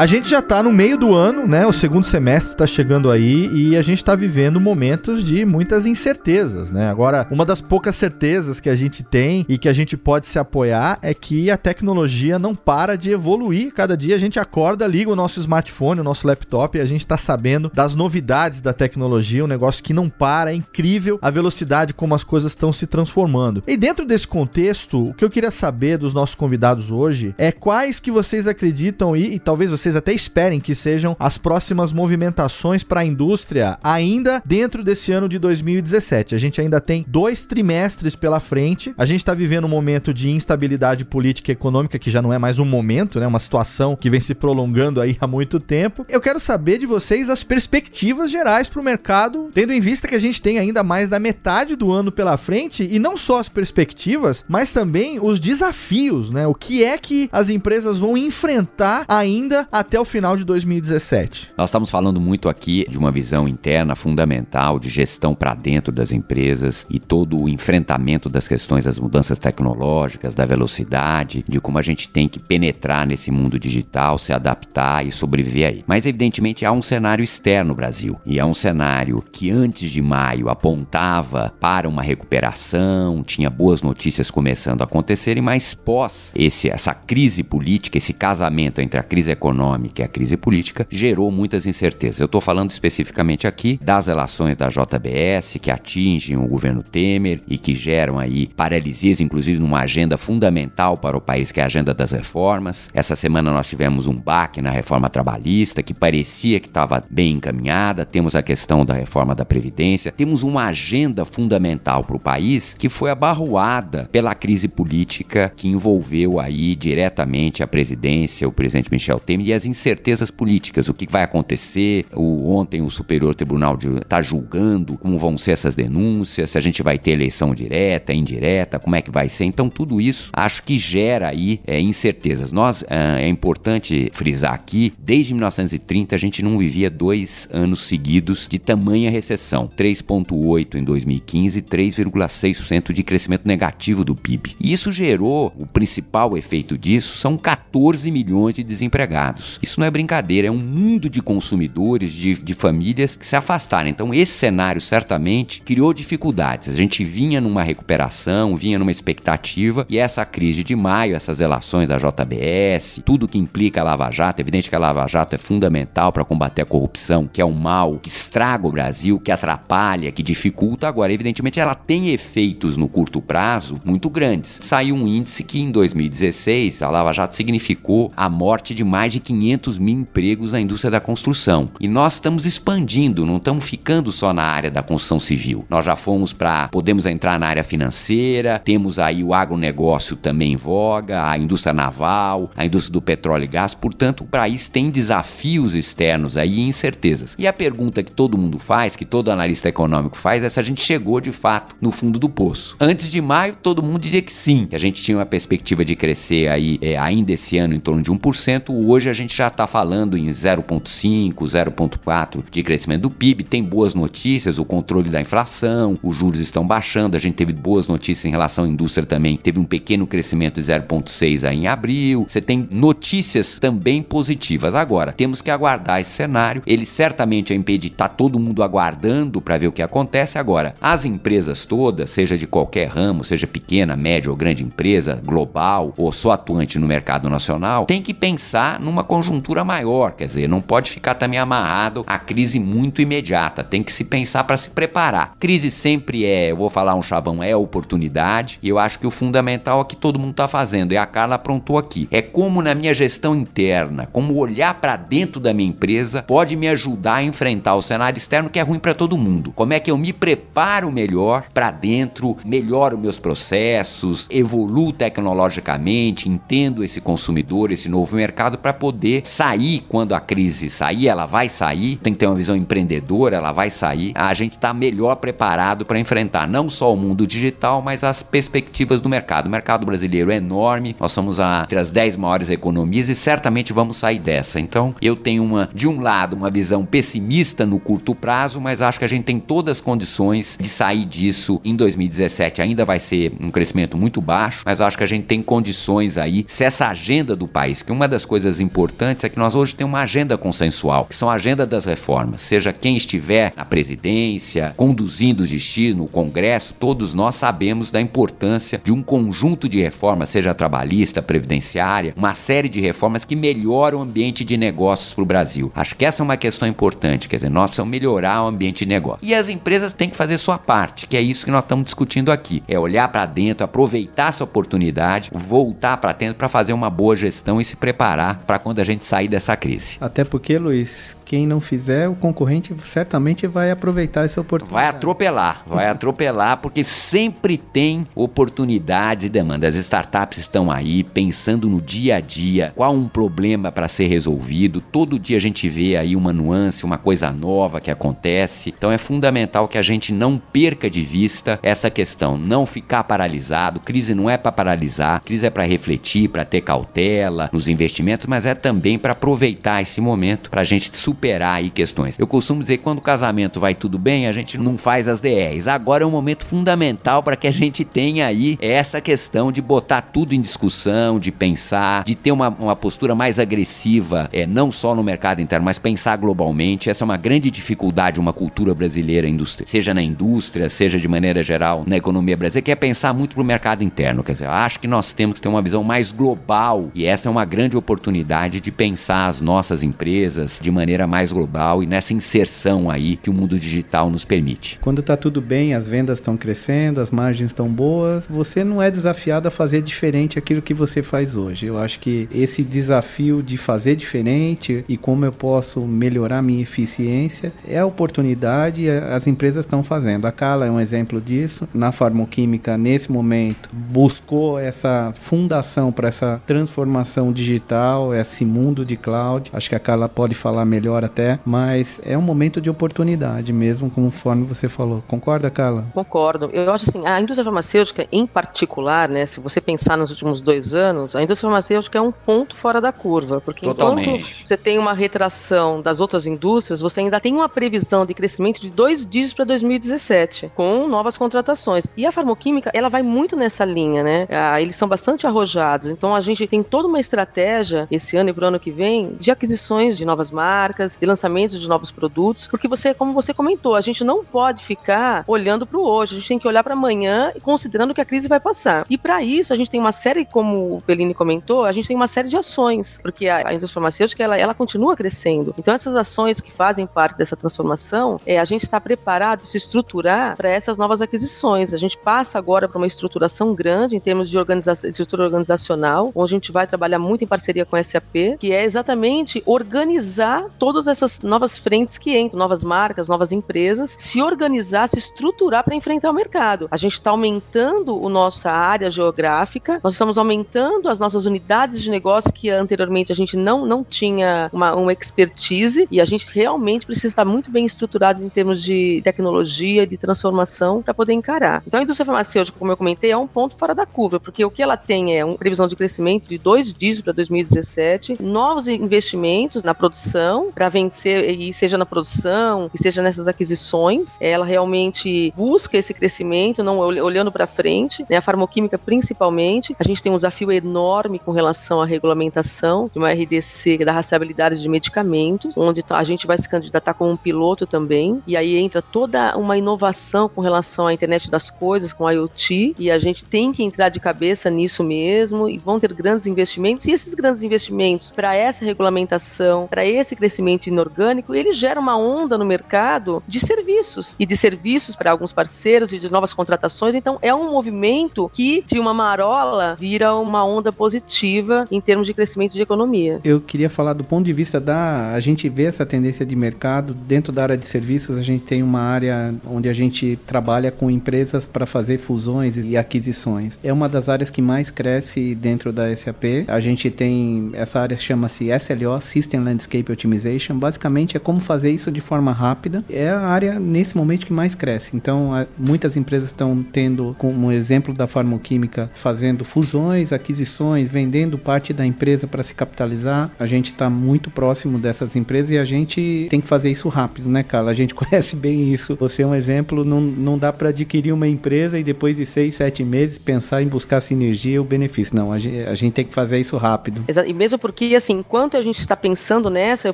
[0.01, 1.63] A gente já tá no meio do ano, né?
[1.67, 6.71] O segundo semestre tá chegando aí e a gente tá vivendo momentos de muitas incertezas,
[6.71, 6.89] né?
[6.89, 10.39] Agora, uma das poucas certezas que a gente tem e que a gente pode se
[10.39, 13.71] apoiar é que a tecnologia não para de evoluir.
[13.75, 17.05] Cada dia a gente acorda, liga o nosso smartphone, o nosso laptop e a gente
[17.05, 21.93] tá sabendo das novidades da tecnologia, um negócio que não para, é incrível a velocidade
[21.93, 23.61] como as coisas estão se transformando.
[23.67, 27.99] E dentro desse contexto, o que eu queria saber dos nossos convidados hoje é quais
[27.99, 32.83] que vocês acreditam e, e talvez vocês vocês até esperem que sejam as próximas movimentações
[32.83, 36.33] para a indústria ainda dentro desse ano de 2017.
[36.33, 38.93] A gente ainda tem dois trimestres pela frente.
[38.97, 42.37] A gente está vivendo um momento de instabilidade política e econômica que já não é
[42.37, 43.27] mais um momento, né?
[43.27, 46.05] Uma situação que vem se prolongando aí há muito tempo.
[46.07, 50.15] Eu quero saber de vocês as perspectivas gerais para o mercado, tendo em vista que
[50.15, 53.49] a gente tem ainda mais da metade do ano pela frente e não só as
[53.49, 56.47] perspectivas, mas também os desafios, né?
[56.47, 61.53] O que é que as empresas vão enfrentar ainda até o final de 2017.
[61.57, 66.11] Nós estamos falando muito aqui de uma visão interna fundamental de gestão para dentro das
[66.11, 71.81] empresas e todo o enfrentamento das questões das mudanças tecnológicas, da velocidade, de como a
[71.81, 75.83] gente tem que penetrar nesse mundo digital, se adaptar e sobreviver aí.
[75.87, 80.01] Mas evidentemente há um cenário externo no Brasil e é um cenário que antes de
[80.01, 86.93] maio apontava para uma recuperação, tinha boas notícias começando a acontecerem, mas pós esse essa
[86.93, 91.65] crise política, esse casamento entre a crise econômica econômica e a crise política gerou muitas
[91.65, 92.19] incertezas.
[92.19, 97.57] Eu estou falando especificamente aqui das relações da JBS que atingem o governo Temer e
[97.57, 101.93] que geram aí paralisias, inclusive numa agenda fundamental para o país, que é a agenda
[101.93, 102.89] das reformas.
[102.93, 108.05] Essa semana nós tivemos um baque na reforma trabalhista que parecia que estava bem encaminhada.
[108.05, 110.11] Temos a questão da reforma da Previdência.
[110.11, 116.39] Temos uma agenda fundamental para o país que foi abarroada pela crise política que envolveu
[116.39, 120.89] aí diretamente a presidência, o presidente Michel Temer as incertezas políticas.
[120.89, 122.05] O que vai acontecer?
[122.13, 126.83] O, ontem o Superior Tribunal está julgando como vão ser essas denúncias, se a gente
[126.83, 129.45] vai ter eleição direta, indireta, como é que vai ser.
[129.45, 132.51] Então tudo isso acho que gera aí é, incertezas.
[132.51, 138.47] Nós é, é importante frisar aqui, desde 1930 a gente não vivia dois anos seguidos
[138.49, 144.55] de tamanha recessão, 3,8 em 2015 e 3,6% de crescimento negativo do PIB.
[144.59, 149.40] E isso gerou o principal efeito disso são 14 milhões de desempregados.
[149.61, 153.89] Isso não é brincadeira, é um mundo de consumidores, de, de famílias que se afastaram.
[153.89, 156.69] Então esse cenário certamente criou dificuldades.
[156.69, 161.87] A gente vinha numa recuperação, vinha numa expectativa e essa crise de maio, essas relações
[161.87, 165.37] da JBS, tudo que implica a Lava Jato, é evidente que a Lava Jato é
[165.37, 170.11] fundamental para combater a corrupção, que é um mal que estraga o Brasil, que atrapalha,
[170.11, 170.87] que dificulta.
[170.87, 174.59] Agora, evidentemente, ela tem efeitos no curto prazo muito grandes.
[174.61, 179.19] Saiu um índice que em 2016 a Lava Jato significou a morte de mais de
[179.31, 181.69] 500 mil empregos na indústria da construção.
[181.79, 185.65] E nós estamos expandindo, não estamos ficando só na área da construção civil.
[185.69, 190.57] Nós já fomos para, podemos entrar na área financeira, temos aí o agronegócio também em
[190.57, 193.73] voga, a indústria naval, a indústria do petróleo e gás.
[193.73, 197.35] Portanto, o país tem desafios externos aí e incertezas.
[197.39, 200.63] E a pergunta que todo mundo faz, que todo analista econômico faz, é se a
[200.63, 202.75] gente chegou de fato no fundo do poço.
[202.79, 205.95] Antes de maio, todo mundo dizia que sim, que a gente tinha uma perspectiva de
[205.95, 208.69] crescer aí é, ainda esse ano em torno de 1%.
[208.69, 213.43] Hoje a gente já está falando em 0,5, 0,4 de crescimento do PIB.
[213.43, 217.17] Tem boas notícias, o controle da inflação, os juros estão baixando.
[217.17, 219.37] A gente teve boas notícias em relação à indústria também.
[219.37, 222.25] Teve um pequeno crescimento de 0,6 aí em abril.
[222.27, 224.75] Você tem notícias também positivas.
[224.75, 226.61] Agora, temos que aguardar esse cenário.
[226.65, 230.37] Ele certamente é impedir, tá todo mundo aguardando para ver o que acontece.
[230.37, 235.93] Agora, as empresas todas, seja de qualquer ramo, seja pequena, média ou grande empresa, global
[235.97, 240.13] ou só atuante no mercado nacional, tem que pensar numa conjuntura maior.
[240.13, 243.61] Quer dizer, não pode ficar também amarrado a crise muito imediata.
[243.61, 245.35] Tem que se pensar para se preparar.
[245.37, 248.57] Crise sempre é, eu vou falar um chavão, é oportunidade.
[248.63, 250.93] E eu acho que o fundamental é que todo mundo está fazendo.
[250.93, 252.07] E a Carla aprontou aqui.
[252.09, 256.69] É como na minha gestão interna, como olhar para dentro da minha empresa pode me
[256.69, 259.51] ajudar a enfrentar o cenário externo que é ruim para todo mundo.
[259.51, 266.81] Como é que eu me preparo melhor para dentro, melhoro meus processos, evoluo tecnologicamente, entendo
[266.81, 271.97] esse consumidor, esse novo mercado para poder sair quando a crise sair, ela vai sair.
[271.97, 274.11] Tem que ter uma visão empreendedora, ela vai sair.
[274.15, 279.01] A gente está melhor preparado para enfrentar não só o mundo digital, mas as perspectivas
[279.01, 279.47] do mercado.
[279.47, 283.73] O mercado brasileiro é enorme, nós somos a, entre as 10 maiores economias e certamente
[283.73, 284.59] vamos sair dessa.
[284.59, 288.99] Então, eu tenho uma, de um lado, uma visão pessimista no curto prazo, mas acho
[288.99, 292.61] que a gente tem todas as condições de sair disso em 2017.
[292.61, 296.43] Ainda vai ser um crescimento muito baixo, mas acho que a gente tem condições aí,
[296.47, 298.90] se essa agenda do país, que uma das coisas importantes
[299.23, 302.41] é que nós hoje temos uma agenda consensual, que são a agenda das reformas.
[302.41, 308.81] Seja quem estiver na presidência, conduzindo o destino, o Congresso, todos nós sabemos da importância
[308.83, 314.01] de um conjunto de reformas, seja trabalhista, previdenciária, uma série de reformas que melhoram o
[314.01, 315.71] ambiente de negócios para o Brasil.
[315.75, 318.89] Acho que essa é uma questão importante, quer dizer, nós precisamos melhorar o ambiente de
[318.89, 319.25] negócio.
[319.25, 322.31] E as empresas têm que fazer sua parte, que é isso que nós estamos discutindo
[322.31, 322.63] aqui.
[322.67, 327.59] É olhar para dentro, aproveitar essa oportunidade, voltar para dentro para fazer uma boa gestão
[327.59, 329.97] e se preparar para quando a gente sair dessa crise.
[329.99, 334.73] Até porque, Luiz, quem não fizer, o concorrente certamente vai aproveitar essa oportunidade.
[334.73, 339.75] Vai atropelar, vai atropelar, porque sempre tem oportunidades e demandas.
[339.75, 344.81] As startups estão aí pensando no dia a dia, qual um problema para ser resolvido.
[344.81, 348.73] Todo dia a gente vê aí uma nuance, uma coisa nova que acontece.
[348.75, 353.79] Então é fundamental que a gente não perca de vista essa questão, não ficar paralisado.
[353.79, 358.45] Crise não é para paralisar, crise é para refletir, para ter cautela nos investimentos, mas
[358.45, 362.17] é também para aproveitar esse momento para a gente superar aí questões.
[362.19, 365.19] Eu costumo dizer que quando o casamento vai tudo bem, a gente não faz as
[365.19, 365.67] DRs.
[365.67, 370.01] Agora é um momento fundamental para que a gente tenha aí essa questão de botar
[370.01, 374.93] tudo em discussão, de pensar, de ter uma, uma postura mais agressiva, é, não só
[374.93, 376.89] no mercado interno, mas pensar globalmente.
[376.89, 381.41] Essa é uma grande dificuldade, uma cultura brasileira, indústria, seja na indústria, seja de maneira
[381.41, 384.23] geral na economia brasileira, que é pensar muito para o mercado interno.
[384.23, 387.31] Quer dizer, acho que nós temos que ter uma visão mais global e essa é
[387.31, 392.89] uma grande oportunidade de pensar as nossas empresas de maneira mais global e nessa inserção
[392.89, 394.79] aí que o mundo digital nos permite.
[394.81, 398.89] Quando está tudo bem, as vendas estão crescendo, as margens estão boas, você não é
[398.89, 401.65] desafiado a fazer diferente aquilo que você faz hoje.
[401.65, 407.53] Eu acho que esse desafio de fazer diferente e como eu posso melhorar minha eficiência
[407.67, 410.25] é a oportunidade as empresas estão fazendo.
[410.25, 411.67] A Cala é um exemplo disso.
[411.73, 419.51] Na farmoquímica, nesse momento, buscou essa fundação para essa transformação digital, esse mundo de cloud.
[419.53, 423.89] Acho que a Carla pode falar melhor até, mas é um momento de oportunidade mesmo,
[423.89, 425.03] conforme você falou.
[425.07, 425.85] Concorda, Carla?
[425.93, 426.49] Concordo.
[426.51, 430.73] Eu acho assim, a indústria farmacêutica em particular, né, se você pensar nos últimos dois
[430.73, 434.09] anos, a indústria farmacêutica é um ponto fora da curva, porque Totalmente.
[434.09, 438.59] enquanto você tem uma retração das outras indústrias, você ainda tem uma previsão de crescimento
[438.59, 441.85] de dois dígitos para 2017, com novas contratações.
[441.95, 444.27] E a farmoquímica, ela vai muito nessa linha, né?
[444.29, 445.89] Ah, eles são bastante arrojados.
[445.89, 449.31] Então a gente tem toda uma estratégia esse ano e pro ano que vem de
[449.31, 453.81] aquisições de novas marcas, de lançamentos de novos produtos, porque você, como você comentou, a
[453.81, 457.31] gente não pode ficar olhando para o hoje, a gente tem que olhar para amanhã
[457.35, 458.85] e considerando que a crise vai passar.
[458.89, 461.95] E para isso a gente tem uma série, como o Pelini comentou, a gente tem
[461.95, 465.53] uma série de ações, porque a, a indústria farmacêutica ela, ela continua crescendo.
[465.57, 470.35] Então essas ações que fazem parte dessa transformação, é a gente está preparado, se estruturar
[470.37, 471.73] para essas novas aquisições.
[471.73, 476.11] A gente passa agora para uma estruturação grande em termos de, organiza de estrutura organizacional,
[476.15, 480.45] onde a gente vai trabalhar muito em parceria com a SAP, que é exatamente organizar
[480.57, 485.75] todas essas novas frentes que entram, novas marcas, novas empresas, se organizar, se estruturar para
[485.75, 486.67] enfrentar o mercado.
[486.71, 491.89] A gente está aumentando a nossa área geográfica, nós estamos aumentando as nossas unidades de
[491.89, 496.85] negócio que anteriormente a gente não, não tinha uma, uma expertise e a gente realmente
[496.85, 501.63] precisa estar muito bem estruturado em termos de tecnologia, de transformação para poder encarar.
[501.65, 504.51] Então a indústria farmacêutica, como eu comentei, é um ponto fora da curva, porque o
[504.51, 509.63] que ela tem é uma previsão de crescimento de dois dígitos para 2017, novos investimentos
[509.63, 515.77] na produção para vencer, e seja na produção, e seja nessas aquisições, ela realmente busca
[515.77, 518.17] esse crescimento, não olhando para frente, né?
[518.17, 523.11] A farmoquímica principalmente, a gente tem um desafio enorme com relação à regulamentação de uma
[523.11, 527.65] RDC da rastreabilidade de medicamentos, onde tá, a gente vai se candidatar como um piloto
[527.65, 532.75] também, e aí entra toda uma inovação com relação à internet das coisas, com IoT,
[532.77, 536.85] e a gente tem que entrar de cabeça nisso mesmo, e vão ter grandes investimentos,
[536.85, 542.37] e esses grandes investimentos para essa regulamentação, para esse crescimento inorgânico, ele gera uma onda
[542.37, 547.19] no mercado de serviços, e de serviços para alguns parceiros e de novas contratações, então
[547.21, 552.53] é um movimento que de uma marola vira uma onda positiva em termos de crescimento
[552.53, 553.19] de economia.
[553.23, 555.11] Eu queria falar do ponto de vista da.
[555.13, 556.93] A gente vê essa tendência de mercado.
[556.93, 560.89] Dentro da área de serviços, a gente tem uma área onde a gente trabalha com
[560.89, 563.59] empresas para fazer fusões e aquisições.
[563.63, 566.45] É uma das áreas que mais cresce dentro da SAP.
[566.47, 567.49] A gente tem.
[567.53, 570.57] Essa área chama-se SLO System Landscape Optimization.
[570.57, 572.83] Basicamente é como fazer isso de forma rápida.
[572.89, 574.95] É a área nesse momento que mais cresce.
[574.95, 581.85] Então, muitas empresas estão tendo, como exemplo da farmoquímica, fazendo fusões, aquisições, vendendo parte da
[581.85, 583.31] empresa para se capitalizar.
[583.39, 587.29] A gente está muito próximo dessas empresas e a gente tem que fazer isso rápido,
[587.29, 587.71] né, Carla?
[587.71, 588.95] A gente conhece bem isso.
[588.99, 592.55] Você é um exemplo, não, não dá para adquirir uma empresa e depois de seis,
[592.55, 595.15] sete meses pensar em buscar sinergia ou benefício.
[595.15, 597.03] Não, a gente, a gente tem que fazer isso rápido.
[597.07, 597.29] Exato.
[597.29, 599.93] E mesmo porque, assim, enquanto a gente está pensando nessa, eu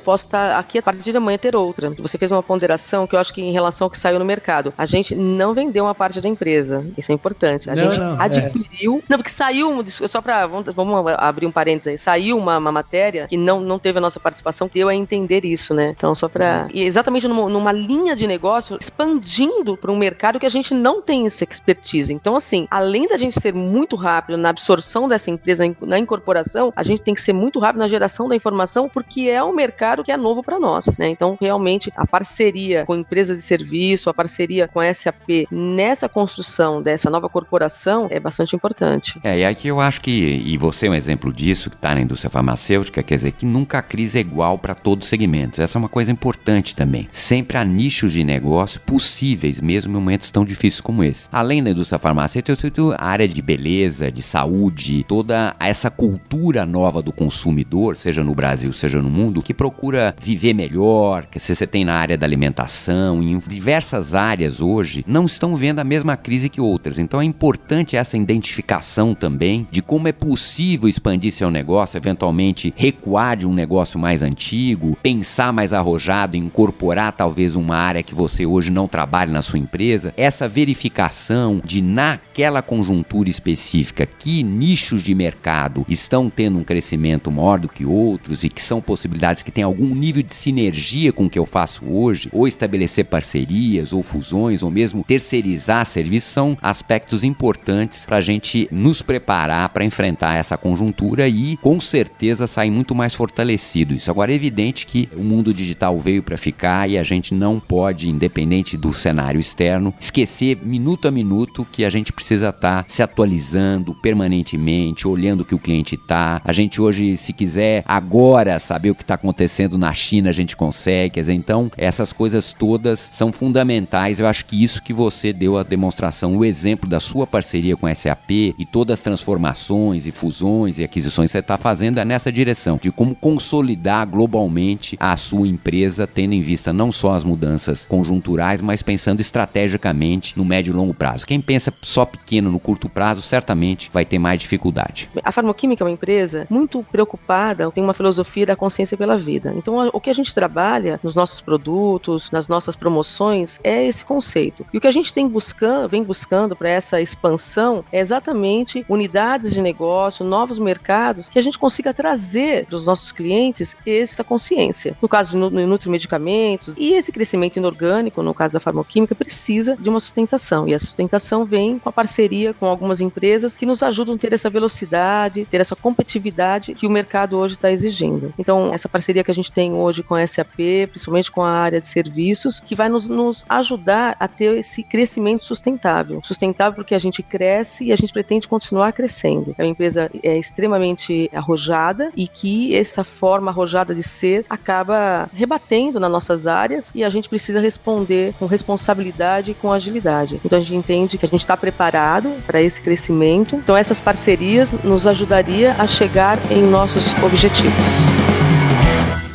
[0.00, 1.90] posso estar aqui a partir da manhã ter outra.
[1.90, 4.74] Você fez uma ponderação que eu acho que em relação ao que saiu no mercado,
[4.76, 6.84] a gente não vendeu uma parte da empresa.
[6.98, 7.70] Isso é importante.
[7.70, 9.00] A Não, gente não, adquiriu.
[9.08, 13.28] Não, porque saiu, só para vamos, vamos abrir um parênteses aí, saiu uma, uma matéria
[13.28, 15.94] que não, não teve a nossa participação, deu a entender isso, né?
[15.96, 16.66] Então, só para.
[16.74, 21.00] E exatamente numa, numa linha de negócio, expandindo para um mercado que a gente não
[21.00, 22.12] tem essa expertise.
[22.12, 26.82] Então, assim, além da gente ser muito rápido na absorção dessa empresa, na incorporação, a
[26.82, 30.12] gente tem que ser muito rápido na geração da informação, porque é um mercado que
[30.12, 31.08] é novo para nós, né?
[31.08, 36.82] Então, realmente, a parceria com empresas de serviço, a parceria com a SAP nessa construção
[36.82, 39.18] dessa nova corporação é bastante importante.
[39.22, 42.00] É, e aqui eu acho que, e você é um exemplo disso, que está na
[42.00, 45.58] indústria farmacêutica, quer dizer que nunca a crise é igual para todos os segmentos.
[45.58, 47.08] Essa é uma coisa importante também.
[47.12, 51.28] Sempre há nichos de negócio possíveis, mesmo em momentos tão difíceis como esse.
[51.32, 56.64] Além da indústria farmacêutica, eu cito a área de beleza, de saúde, toda essa cultura
[56.66, 57.12] nova do
[57.58, 61.94] consumidor, seja no Brasil, seja no mundo, que procura viver melhor, que você tem na
[61.94, 66.98] área da alimentação, em diversas áreas hoje, não estão vendo a mesma crise que outras.
[66.98, 73.36] Então é importante essa identificação também de como é possível expandir seu negócio, eventualmente recuar
[73.36, 78.70] de um negócio mais antigo, pensar mais arrojado, incorporar talvez uma área que você hoje
[78.70, 80.12] não trabalha na sua empresa.
[80.16, 87.47] Essa verificação de naquela conjuntura específica que nichos de mercado estão tendo um crescimento maior
[87.48, 91.24] menor do que outros e que são possibilidades que têm algum nível de sinergia com
[91.24, 96.58] o que eu faço hoje, ou estabelecer parcerias, ou fusões, ou mesmo terceirizar serviços, são
[96.60, 102.70] aspectos importantes para a gente nos preparar para enfrentar essa conjuntura e, com certeza, sair
[102.70, 103.94] muito mais fortalecido.
[103.94, 107.58] Isso agora é evidente que o mundo digital veio para ficar e a gente não
[107.58, 112.84] pode, independente do cenário externo, esquecer minuto a minuto que a gente precisa estar tá
[112.86, 116.40] se atualizando permanentemente, olhando o que o cliente está.
[116.44, 120.56] A gente hoje, se quiser agora saber o que está acontecendo na China, a gente
[120.56, 121.20] consegue.
[121.32, 124.18] Então, essas coisas todas são fundamentais.
[124.18, 127.86] Eu acho que isso que você deu a demonstração, o exemplo da sua parceria com
[127.86, 132.04] a SAP e todas as transformações e fusões e aquisições que você está fazendo é
[132.04, 137.22] nessa direção, de como consolidar globalmente a sua empresa, tendo em vista não só as
[137.22, 141.26] mudanças conjunturais, mas pensando estrategicamente no médio e longo prazo.
[141.26, 145.08] Quem pensa só pequeno no curto prazo, certamente vai ter mais dificuldade.
[145.22, 147.27] A Farmoquímica é uma empresa muito preocupada,
[147.74, 149.52] tem uma filosofia da consciência pela vida.
[149.56, 154.64] Então, o que a gente trabalha nos nossos produtos, nas nossas promoções, é esse conceito.
[154.72, 159.52] E o que a gente tem buscando, vem buscando para essa expansão é exatamente unidades
[159.52, 164.96] de negócio, novos mercados que a gente consiga trazer para os nossos clientes essa consciência.
[165.02, 170.00] No caso de nutrimedicamentos e esse crescimento inorgânico, no caso da farmoquímica, precisa de uma
[170.00, 170.66] sustentação.
[170.66, 174.32] E a sustentação vem com a parceria com algumas empresas que nos ajudam a ter
[174.32, 178.32] essa velocidade, ter essa competitividade que o mercado hoje está exigindo.
[178.38, 181.80] Então, essa parceria que a gente tem hoje com a SAP, principalmente com a área
[181.80, 186.20] de serviços, que vai nos, nos ajudar a ter esse crescimento sustentável.
[186.24, 189.54] Sustentável porque a gente cresce e a gente pretende continuar crescendo.
[189.58, 196.00] É uma empresa é, extremamente arrojada e que essa forma arrojada de ser acaba rebatendo
[196.00, 200.40] nas nossas áreas e a gente precisa responder com responsabilidade e com agilidade.
[200.44, 203.56] Então a gente entende que a gente está preparado para esse crescimento.
[203.56, 209.27] Então essas parcerias nos ajudaria a chegar em nossos objetivos.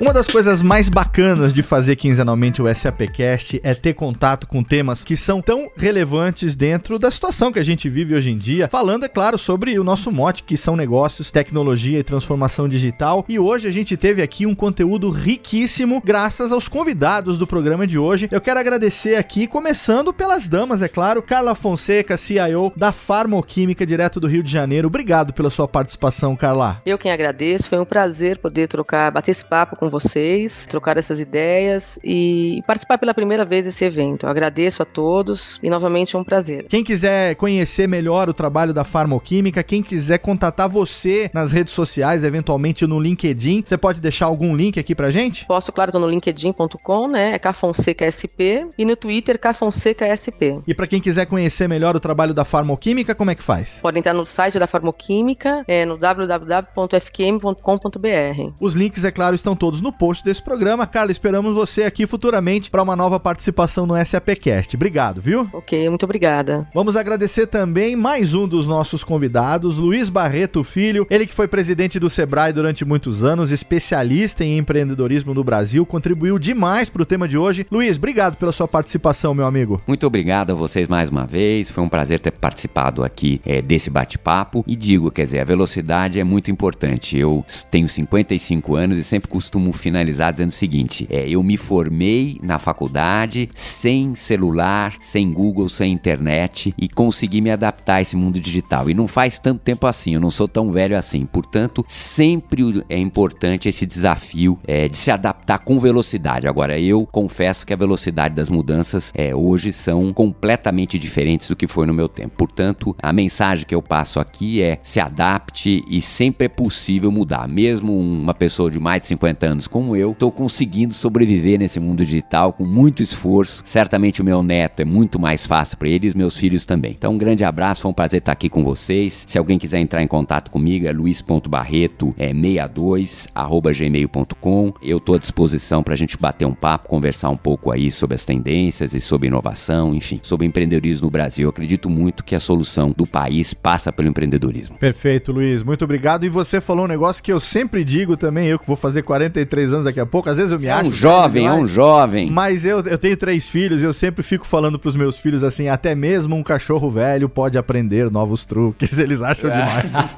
[0.00, 5.04] Uma das coisas mais bacanas de fazer quinzenalmente o SAPcast é ter contato com temas
[5.04, 9.04] que são tão relevantes dentro da situação que a gente vive hoje em dia, falando,
[9.04, 13.24] é claro, sobre o nosso mote, que são negócios, tecnologia e transformação digital.
[13.28, 17.96] E hoje a gente teve aqui um conteúdo riquíssimo, graças aos convidados do programa de
[17.96, 18.28] hoje.
[18.32, 24.18] Eu quero agradecer aqui, começando pelas damas, é claro, Carla Fonseca, CIO da Farmoquímica, direto
[24.18, 24.88] do Rio de Janeiro.
[24.88, 26.82] Obrigado pela sua participação, Carla.
[26.84, 31.20] Eu quem agradeço, foi um prazer poder trocar, bater esse papo com vocês, trocar essas
[31.20, 34.26] ideias e participar pela primeira vez desse evento.
[34.26, 36.66] Eu agradeço a todos e novamente é um prazer.
[36.68, 42.24] Quem quiser conhecer melhor o trabalho da Farmoquímica, quem quiser contatar você nas redes sociais,
[42.24, 45.46] eventualmente no LinkedIn, você pode deixar algum link aqui pra gente?
[45.46, 47.34] Posso, claro, tô no linkedin.com, né?
[47.34, 50.60] É Cafonseca SP e no Twitter Cafonseca SP.
[50.66, 53.78] E para quem quiser conhecer melhor o trabalho da Farmoquímica, como é que faz?
[53.82, 58.52] Pode entrar no site da Farmoquímica, é no www.fqm.com.br.
[58.60, 60.86] Os links, é claro, estão todos no post desse programa.
[60.86, 64.76] Carla, esperamos você aqui futuramente para uma nova participação no SAPcast.
[64.76, 65.48] Obrigado, viu?
[65.52, 66.66] Ok, muito obrigada.
[66.74, 71.98] Vamos agradecer também mais um dos nossos convidados, Luiz Barreto Filho, ele que foi presidente
[71.98, 77.28] do Sebrae durante muitos anos, especialista em empreendedorismo no Brasil, contribuiu demais para o tema
[77.28, 77.66] de hoje.
[77.70, 79.80] Luiz, obrigado pela sua participação, meu amigo.
[79.86, 81.70] Muito obrigado a vocês mais uma vez.
[81.70, 84.64] Foi um prazer ter participado aqui é, desse bate-papo.
[84.66, 87.18] E digo, quer dizer, a velocidade é muito importante.
[87.18, 92.38] Eu tenho 55 anos e sempre costumo finalizar dizendo o seguinte: é, eu me formei
[92.42, 98.40] na faculdade sem celular, sem Google, sem internet e consegui me adaptar a esse mundo
[98.40, 98.88] digital.
[98.88, 101.26] E não faz tanto tempo assim, eu não sou tão velho assim.
[101.26, 106.46] Portanto, sempre é importante esse desafio é, de se adaptar com velocidade.
[106.46, 111.66] Agora, eu confesso que a velocidade das mudanças é, hoje são completamente diferentes do que
[111.66, 112.34] foi no meu tempo.
[112.36, 117.48] Portanto, a mensagem que eu passo aqui é se adapte e sempre é possível mudar.
[117.48, 122.04] Mesmo uma pessoa de mais de 50 anos como eu, estou conseguindo sobreviver nesse mundo
[122.04, 123.62] digital com muito esforço.
[123.64, 126.92] Certamente o meu neto é muito mais fácil para ele e os meus filhos também.
[126.92, 129.24] Então, um grande abraço, foi um prazer estar aqui com vocês.
[129.26, 133.28] Se alguém quiser entrar em contato comigo, é luiz.barreto é 62
[133.76, 134.72] gmail.com.
[134.82, 138.14] Eu estou à disposição para a gente bater um papo, conversar um pouco aí sobre
[138.14, 141.44] as tendências e sobre inovação, enfim, sobre empreendedorismo no Brasil.
[141.44, 144.76] Eu acredito muito que a solução do país passa pelo empreendedorismo.
[144.76, 145.62] Perfeito, Luiz.
[145.62, 146.24] Muito obrigado.
[146.24, 149.40] E você falou um negócio que eu sempre digo também, eu que vou fazer 40
[149.44, 150.28] 53 anos daqui a pouco.
[150.28, 150.88] Às vezes eu me É acho.
[150.88, 152.30] um jovem, é um jovem.
[152.30, 155.68] Mas eu, eu tenho três filhos e eu sempre fico falando pros meus filhos assim:
[155.68, 158.96] até mesmo um cachorro velho pode aprender novos truques.
[158.98, 160.16] Eles acham demais.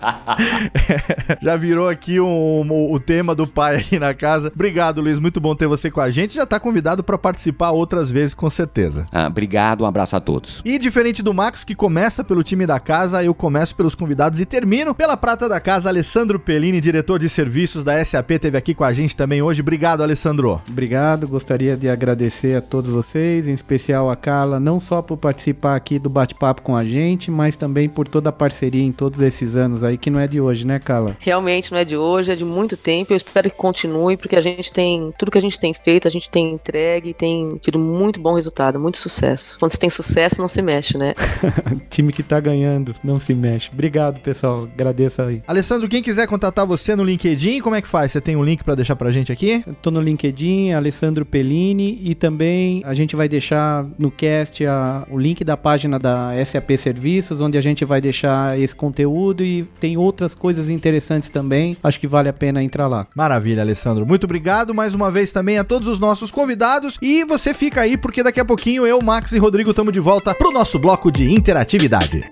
[1.43, 2.27] Já virou aqui um,
[2.63, 4.51] um- o tema do pai aqui na casa.
[4.55, 5.19] Obrigado, Luiz.
[5.19, 6.35] Muito bom ter você com a gente.
[6.35, 9.07] Já tá convidado pra participar outras vezes, com certeza.
[9.13, 10.63] Ah, obrigado, um abraço a todos.
[10.65, 14.45] E diferente do Max, que começa pelo time da casa, eu começo pelos convidados e
[14.47, 15.89] termino pela prata da casa.
[15.89, 19.61] Alessandro Pellini, diretor de serviços da SAP, teve aqui com a gente também hoje.
[19.61, 20.61] Obrigado, Alessandro.
[20.69, 25.75] Obrigado, gostaria de agradecer a todos vocês, em especial a Carla, não só por participar
[25.75, 29.57] aqui do bate-papo com a gente, mas também por toda a parceria em todos esses
[29.57, 31.17] anos aí, que não é de hoje, né, Carla?
[31.19, 33.13] Realmente não é de hoje, é de muito tempo.
[33.13, 35.13] Eu espero que continue, porque a gente tem.
[35.19, 38.35] Tudo que a gente tem feito, a gente tem entregue e tem tido muito bom
[38.35, 39.59] resultado, muito sucesso.
[39.59, 41.15] Quando se tem sucesso, não se mexe, né?
[41.91, 43.71] Time que tá ganhando, não se mexe.
[43.73, 45.43] Obrigado, pessoal, agradeço aí.
[45.47, 48.13] Alessandro, quem quiser contatar você no LinkedIn, como é que faz?
[48.13, 49.63] Você tem um link pra deixar pra gente aqui?
[49.67, 55.07] Eu tô no LinkedIn, Alessandro Pellini, e também a gente vai deixar no cast a-
[55.11, 59.65] o link da página da SAP Serviços, onde a gente vai deixar esse conteúdo e
[59.81, 61.77] tem outras coisas interessantes também.
[61.83, 63.07] Acho que vale a pena entrar lá.
[63.15, 64.07] Maravilha, Alessandro.
[64.07, 66.99] Muito obrigado mais uma vez também a todos os nossos convidados.
[67.03, 70.35] E você fica aí, porque daqui a pouquinho eu, Max e Rodrigo estamos de volta
[70.35, 72.25] pro nosso bloco de interatividade.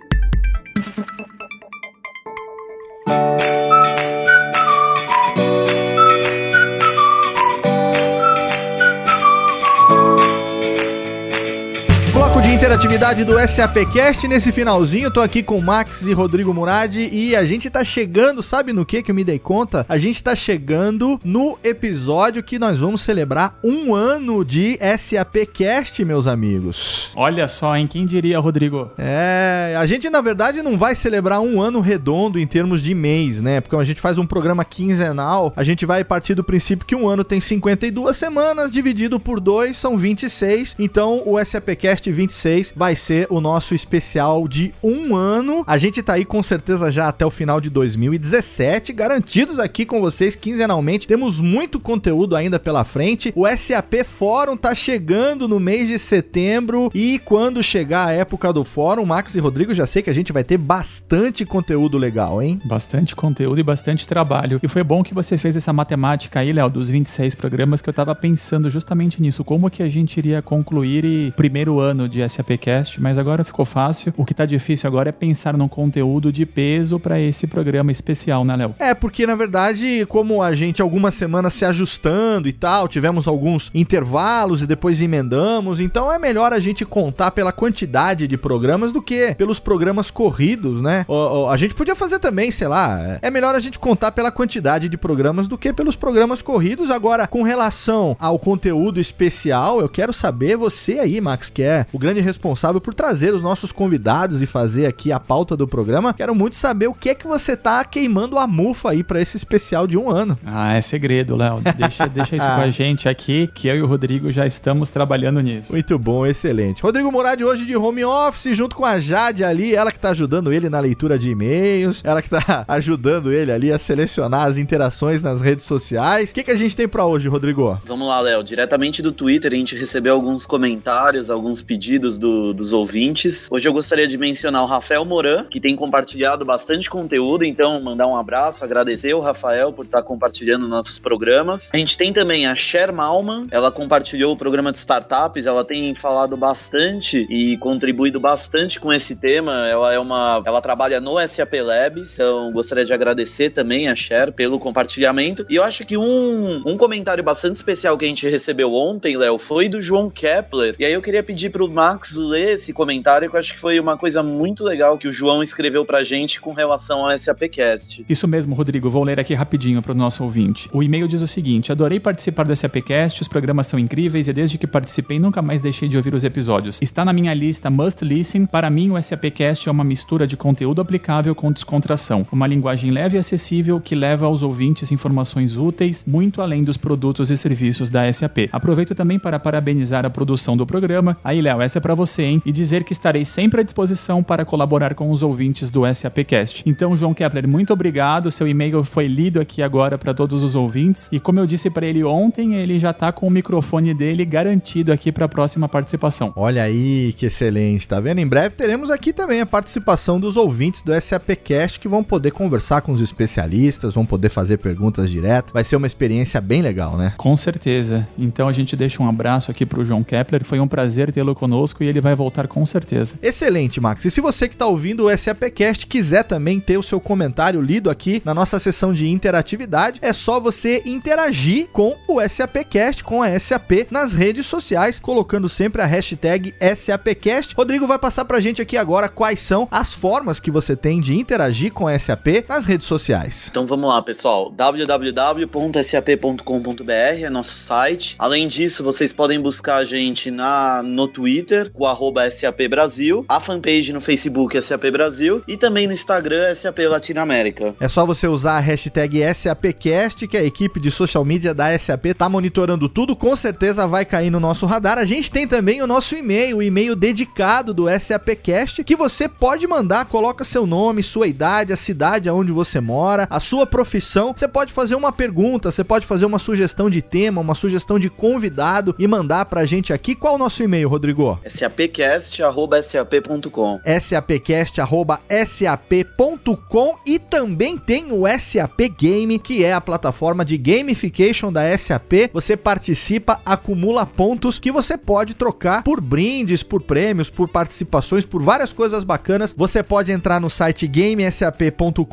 [12.64, 14.26] Interatividade do SAPcast.
[14.26, 18.42] Nesse finalzinho, tô aqui com o Max e Rodrigo Murad e a gente tá chegando,
[18.42, 19.84] sabe no que que eu me dei conta?
[19.86, 26.26] A gente tá chegando no episódio que nós vamos celebrar um ano de SAPcast, meus
[26.26, 27.10] amigos.
[27.14, 27.86] Olha só, hein?
[27.86, 28.90] Quem diria, Rodrigo?
[28.96, 33.42] É, a gente na verdade não vai celebrar um ano redondo em termos de mês,
[33.42, 33.60] né?
[33.60, 37.06] Porque a gente faz um programa quinzenal, a gente vai partir do princípio que um
[37.06, 40.76] ano tem 52 semanas, dividido por dois são 26.
[40.78, 45.64] Então o SAPcast 26 vai ser o nosso especial de um ano.
[45.66, 50.00] A gente tá aí com certeza já até o final de 2017, garantidos aqui com
[50.00, 51.06] vocês quinzenalmente.
[51.06, 53.32] Temos muito conteúdo ainda pela frente.
[53.34, 58.64] O SAP Fórum tá chegando no mês de setembro e quando chegar a época do
[58.64, 62.60] fórum, Max e Rodrigo, já sei que a gente vai ter bastante conteúdo legal, hein?
[62.64, 64.60] Bastante conteúdo e bastante trabalho.
[64.62, 67.92] E foi bom que você fez essa matemática aí, Léo, dos 26 programas, que eu
[67.94, 69.44] tava pensando justamente nisso.
[69.44, 74.12] Como que a gente iria concluir o primeiro ano de SAPcast, mas agora ficou fácil.
[74.16, 78.44] O que tá difícil agora é pensar num conteúdo de peso para esse programa especial,
[78.44, 78.74] né, Léo?
[78.78, 83.70] É, porque na verdade, como a gente algumas semanas se ajustando e tal, tivemos alguns
[83.74, 89.00] intervalos e depois emendamos, então é melhor a gente contar pela quantidade de programas do
[89.00, 91.04] que pelos programas corridos, né?
[91.08, 94.88] Ó, a gente podia fazer também, sei lá, é melhor a gente contar pela quantidade
[94.88, 96.90] de programas do que pelos programas corridos.
[96.90, 101.98] Agora, com relação ao conteúdo especial, eu quero saber você aí, Max, que é o
[101.98, 102.33] grande responsável
[102.80, 106.14] por trazer os nossos convidados e fazer aqui a pauta do programa.
[106.14, 109.36] Quero muito saber o que é que você tá queimando a mufa aí pra esse
[109.36, 110.38] especial de um ano.
[110.44, 111.60] Ah, é segredo, Léo.
[111.76, 115.40] Deixa, deixa isso com a gente aqui, que eu e o Rodrigo já estamos trabalhando
[115.40, 115.72] nisso.
[115.72, 116.82] Muito bom, excelente.
[116.82, 120.52] Rodrigo Murad hoje de home office, junto com a Jade ali, ela que tá ajudando
[120.52, 125.22] ele na leitura de e-mails, ela que tá ajudando ele ali a selecionar as interações
[125.22, 126.30] nas redes sociais.
[126.30, 127.78] O que, que a gente tem pra hoje, Rodrigo?
[127.86, 128.42] Vamos lá, Léo.
[128.42, 133.46] Diretamente do Twitter, a gente recebeu alguns comentários, alguns pedidos do- dos ouvintes.
[133.50, 138.06] Hoje eu gostaria de mencionar o Rafael Moran, que tem compartilhado bastante conteúdo, então mandar
[138.06, 141.68] um abraço, agradecer o Rafael por estar compartilhando nossos programas.
[141.74, 145.94] A gente tem também a Cher Malman, ela compartilhou o programa de startups, ela tem
[145.94, 149.68] falado bastante e contribuído bastante com esse tema.
[149.68, 154.32] Ela é uma, ela trabalha no SAP Labs, então gostaria de agradecer também a Cher
[154.32, 155.44] pelo compartilhamento.
[155.50, 159.38] E eu acho que um, um comentário bastante especial que a gente recebeu ontem, Léo,
[159.38, 160.74] foi do João Kepler.
[160.78, 163.78] E aí eu queria pedir pro Max ler esse comentário, que eu acho que foi
[163.78, 168.04] uma coisa muito legal que o João escreveu pra gente com relação ao SAPcast.
[168.08, 168.90] Isso mesmo, Rodrigo.
[168.90, 170.68] Vou ler aqui rapidinho para o nosso ouvinte.
[170.72, 174.58] O e-mail diz o seguinte: Adorei participar do SAPcast, os programas são incríveis e desde
[174.58, 176.80] que participei nunca mais deixei de ouvir os episódios.
[176.80, 178.46] Está na minha lista Must Listen.
[178.46, 183.16] Para mim, o SAPcast é uma mistura de conteúdo aplicável com descontração, uma linguagem leve
[183.16, 188.10] e acessível que leva aos ouvintes informações úteis muito além dos produtos e serviços da
[188.12, 188.48] SAP.
[188.52, 191.16] Aproveito também para parabenizar a produção do programa.
[191.24, 192.03] Aí, Léo, essa é para você.
[192.04, 192.42] Você, hein?
[192.44, 196.62] E dizer que estarei sempre à disposição para colaborar com os ouvintes do SAPcast.
[196.66, 198.30] Então, João Kepler, muito obrigado.
[198.30, 201.08] Seu e-mail foi lido aqui agora para todos os ouvintes.
[201.10, 204.92] E como eu disse para ele ontem, ele já tá com o microfone dele garantido
[204.92, 206.32] aqui para a próxima participação.
[206.36, 208.18] Olha aí, que excelente, tá vendo?
[208.18, 212.82] Em breve teremos aqui também a participação dos ouvintes do SAPcast que vão poder conversar
[212.82, 215.52] com os especialistas, vão poder fazer perguntas direto.
[215.52, 217.14] Vai ser uma experiência bem legal, né?
[217.16, 218.06] Com certeza.
[218.18, 220.44] Então a gente deixa um abraço aqui pro João Kepler.
[220.44, 223.14] Foi um prazer tê-lo conosco e ele vai voltar com certeza.
[223.22, 224.04] Excelente, Max.
[224.04, 227.88] E se você que está ouvindo o SAPcast quiser também ter o seu comentário lido
[227.88, 233.38] aqui na nossa sessão de interatividade, é só você interagir com o SAPcast, com a
[233.38, 237.54] SAP nas redes sociais, colocando sempre a hashtag SAPcast.
[237.54, 241.16] Rodrigo vai passar pra gente aqui agora quais são as formas que você tem de
[241.16, 243.48] interagir com a SAP nas redes sociais.
[243.50, 244.50] Então vamos lá, pessoal.
[244.50, 248.16] www.sap.com.br é nosso site.
[248.18, 253.40] Além disso, vocês podem buscar a gente na, no Twitter, com arroba SAP Brasil, a
[253.40, 257.74] fanpage no Facebook SAP Brasil e também no Instagram SAP Latinoamérica.
[257.80, 262.06] É só você usar a hashtag SAPcast, que a equipe de social media da SAP
[262.16, 264.98] tá monitorando tudo, com certeza vai cair no nosso radar.
[264.98, 269.66] A gente tem também o nosso e-mail, o e-mail dedicado do SAPcast, que você pode
[269.66, 274.32] mandar, coloca seu nome, sua idade, a cidade onde você mora, a sua profissão.
[274.34, 278.08] Você pode fazer uma pergunta, você pode fazer uma sugestão de tema, uma sugestão de
[278.08, 280.14] convidado e mandar pra gente aqui.
[280.14, 281.40] Qual é o nosso e-mail, Rodrigo?
[281.64, 291.76] sapcast.sap.com sapcast.sap.com e também tem o SAP Game, que é a plataforma de gamification da
[291.76, 292.30] SAP.
[292.32, 298.42] Você participa, acumula pontos que você pode trocar por brindes, por prêmios, por participações, por
[298.42, 299.54] várias coisas bacanas.
[299.56, 302.04] Você pode entrar no site gamesap.com.br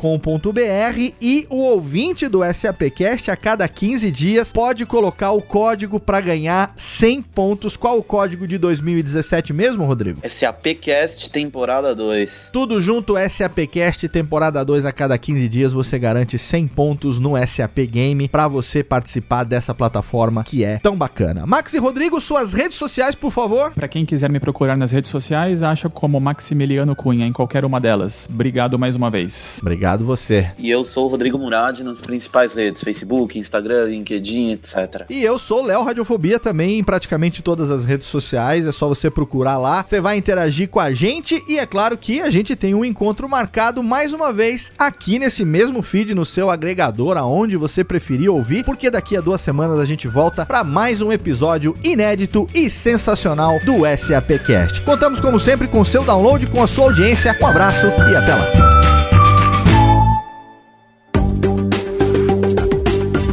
[1.20, 6.72] e o ouvinte do SAPcast a cada 15 dias pode colocar o código para ganhar
[6.76, 7.76] 100 pontos.
[7.76, 10.20] Qual o código de 2017 mesmo, Rodrigo?
[10.28, 12.50] SAPcast temporada 2.
[12.52, 17.78] Tudo junto, SAPcast temporada 2 a cada 15 dias você garante 100 pontos no SAP
[17.90, 21.46] Game para você participar dessa plataforma que é tão bacana.
[21.46, 23.72] Max e Rodrigo, suas redes sociais, por favor.
[23.72, 27.80] Para quem quiser me procurar nas redes sociais, acha como Maximiliano Cunha em qualquer uma
[27.80, 28.28] delas.
[28.30, 29.58] Obrigado mais uma vez.
[29.62, 30.50] Obrigado você.
[30.58, 35.06] E eu sou o Rodrigo Murad nas principais redes: Facebook, Instagram, LinkedIn, etc.
[35.08, 38.66] E eu sou Léo Radiofobia também em praticamente todas as redes sociais.
[38.66, 39.84] É só você procurar lá.
[39.86, 43.28] Você vai interagir com a gente e é claro que a gente tem um encontro
[43.28, 48.64] marcado mais uma vez aqui nesse mesmo feed no seu agregador, aonde você preferir ouvir,
[48.64, 53.58] porque daqui a duas semanas a gente volta para mais um episódio inédito e sensacional
[53.64, 54.82] do SAPcast.
[54.82, 57.36] Contamos como sempre com seu download, com a sua audiência.
[57.40, 58.81] Um abraço e até lá.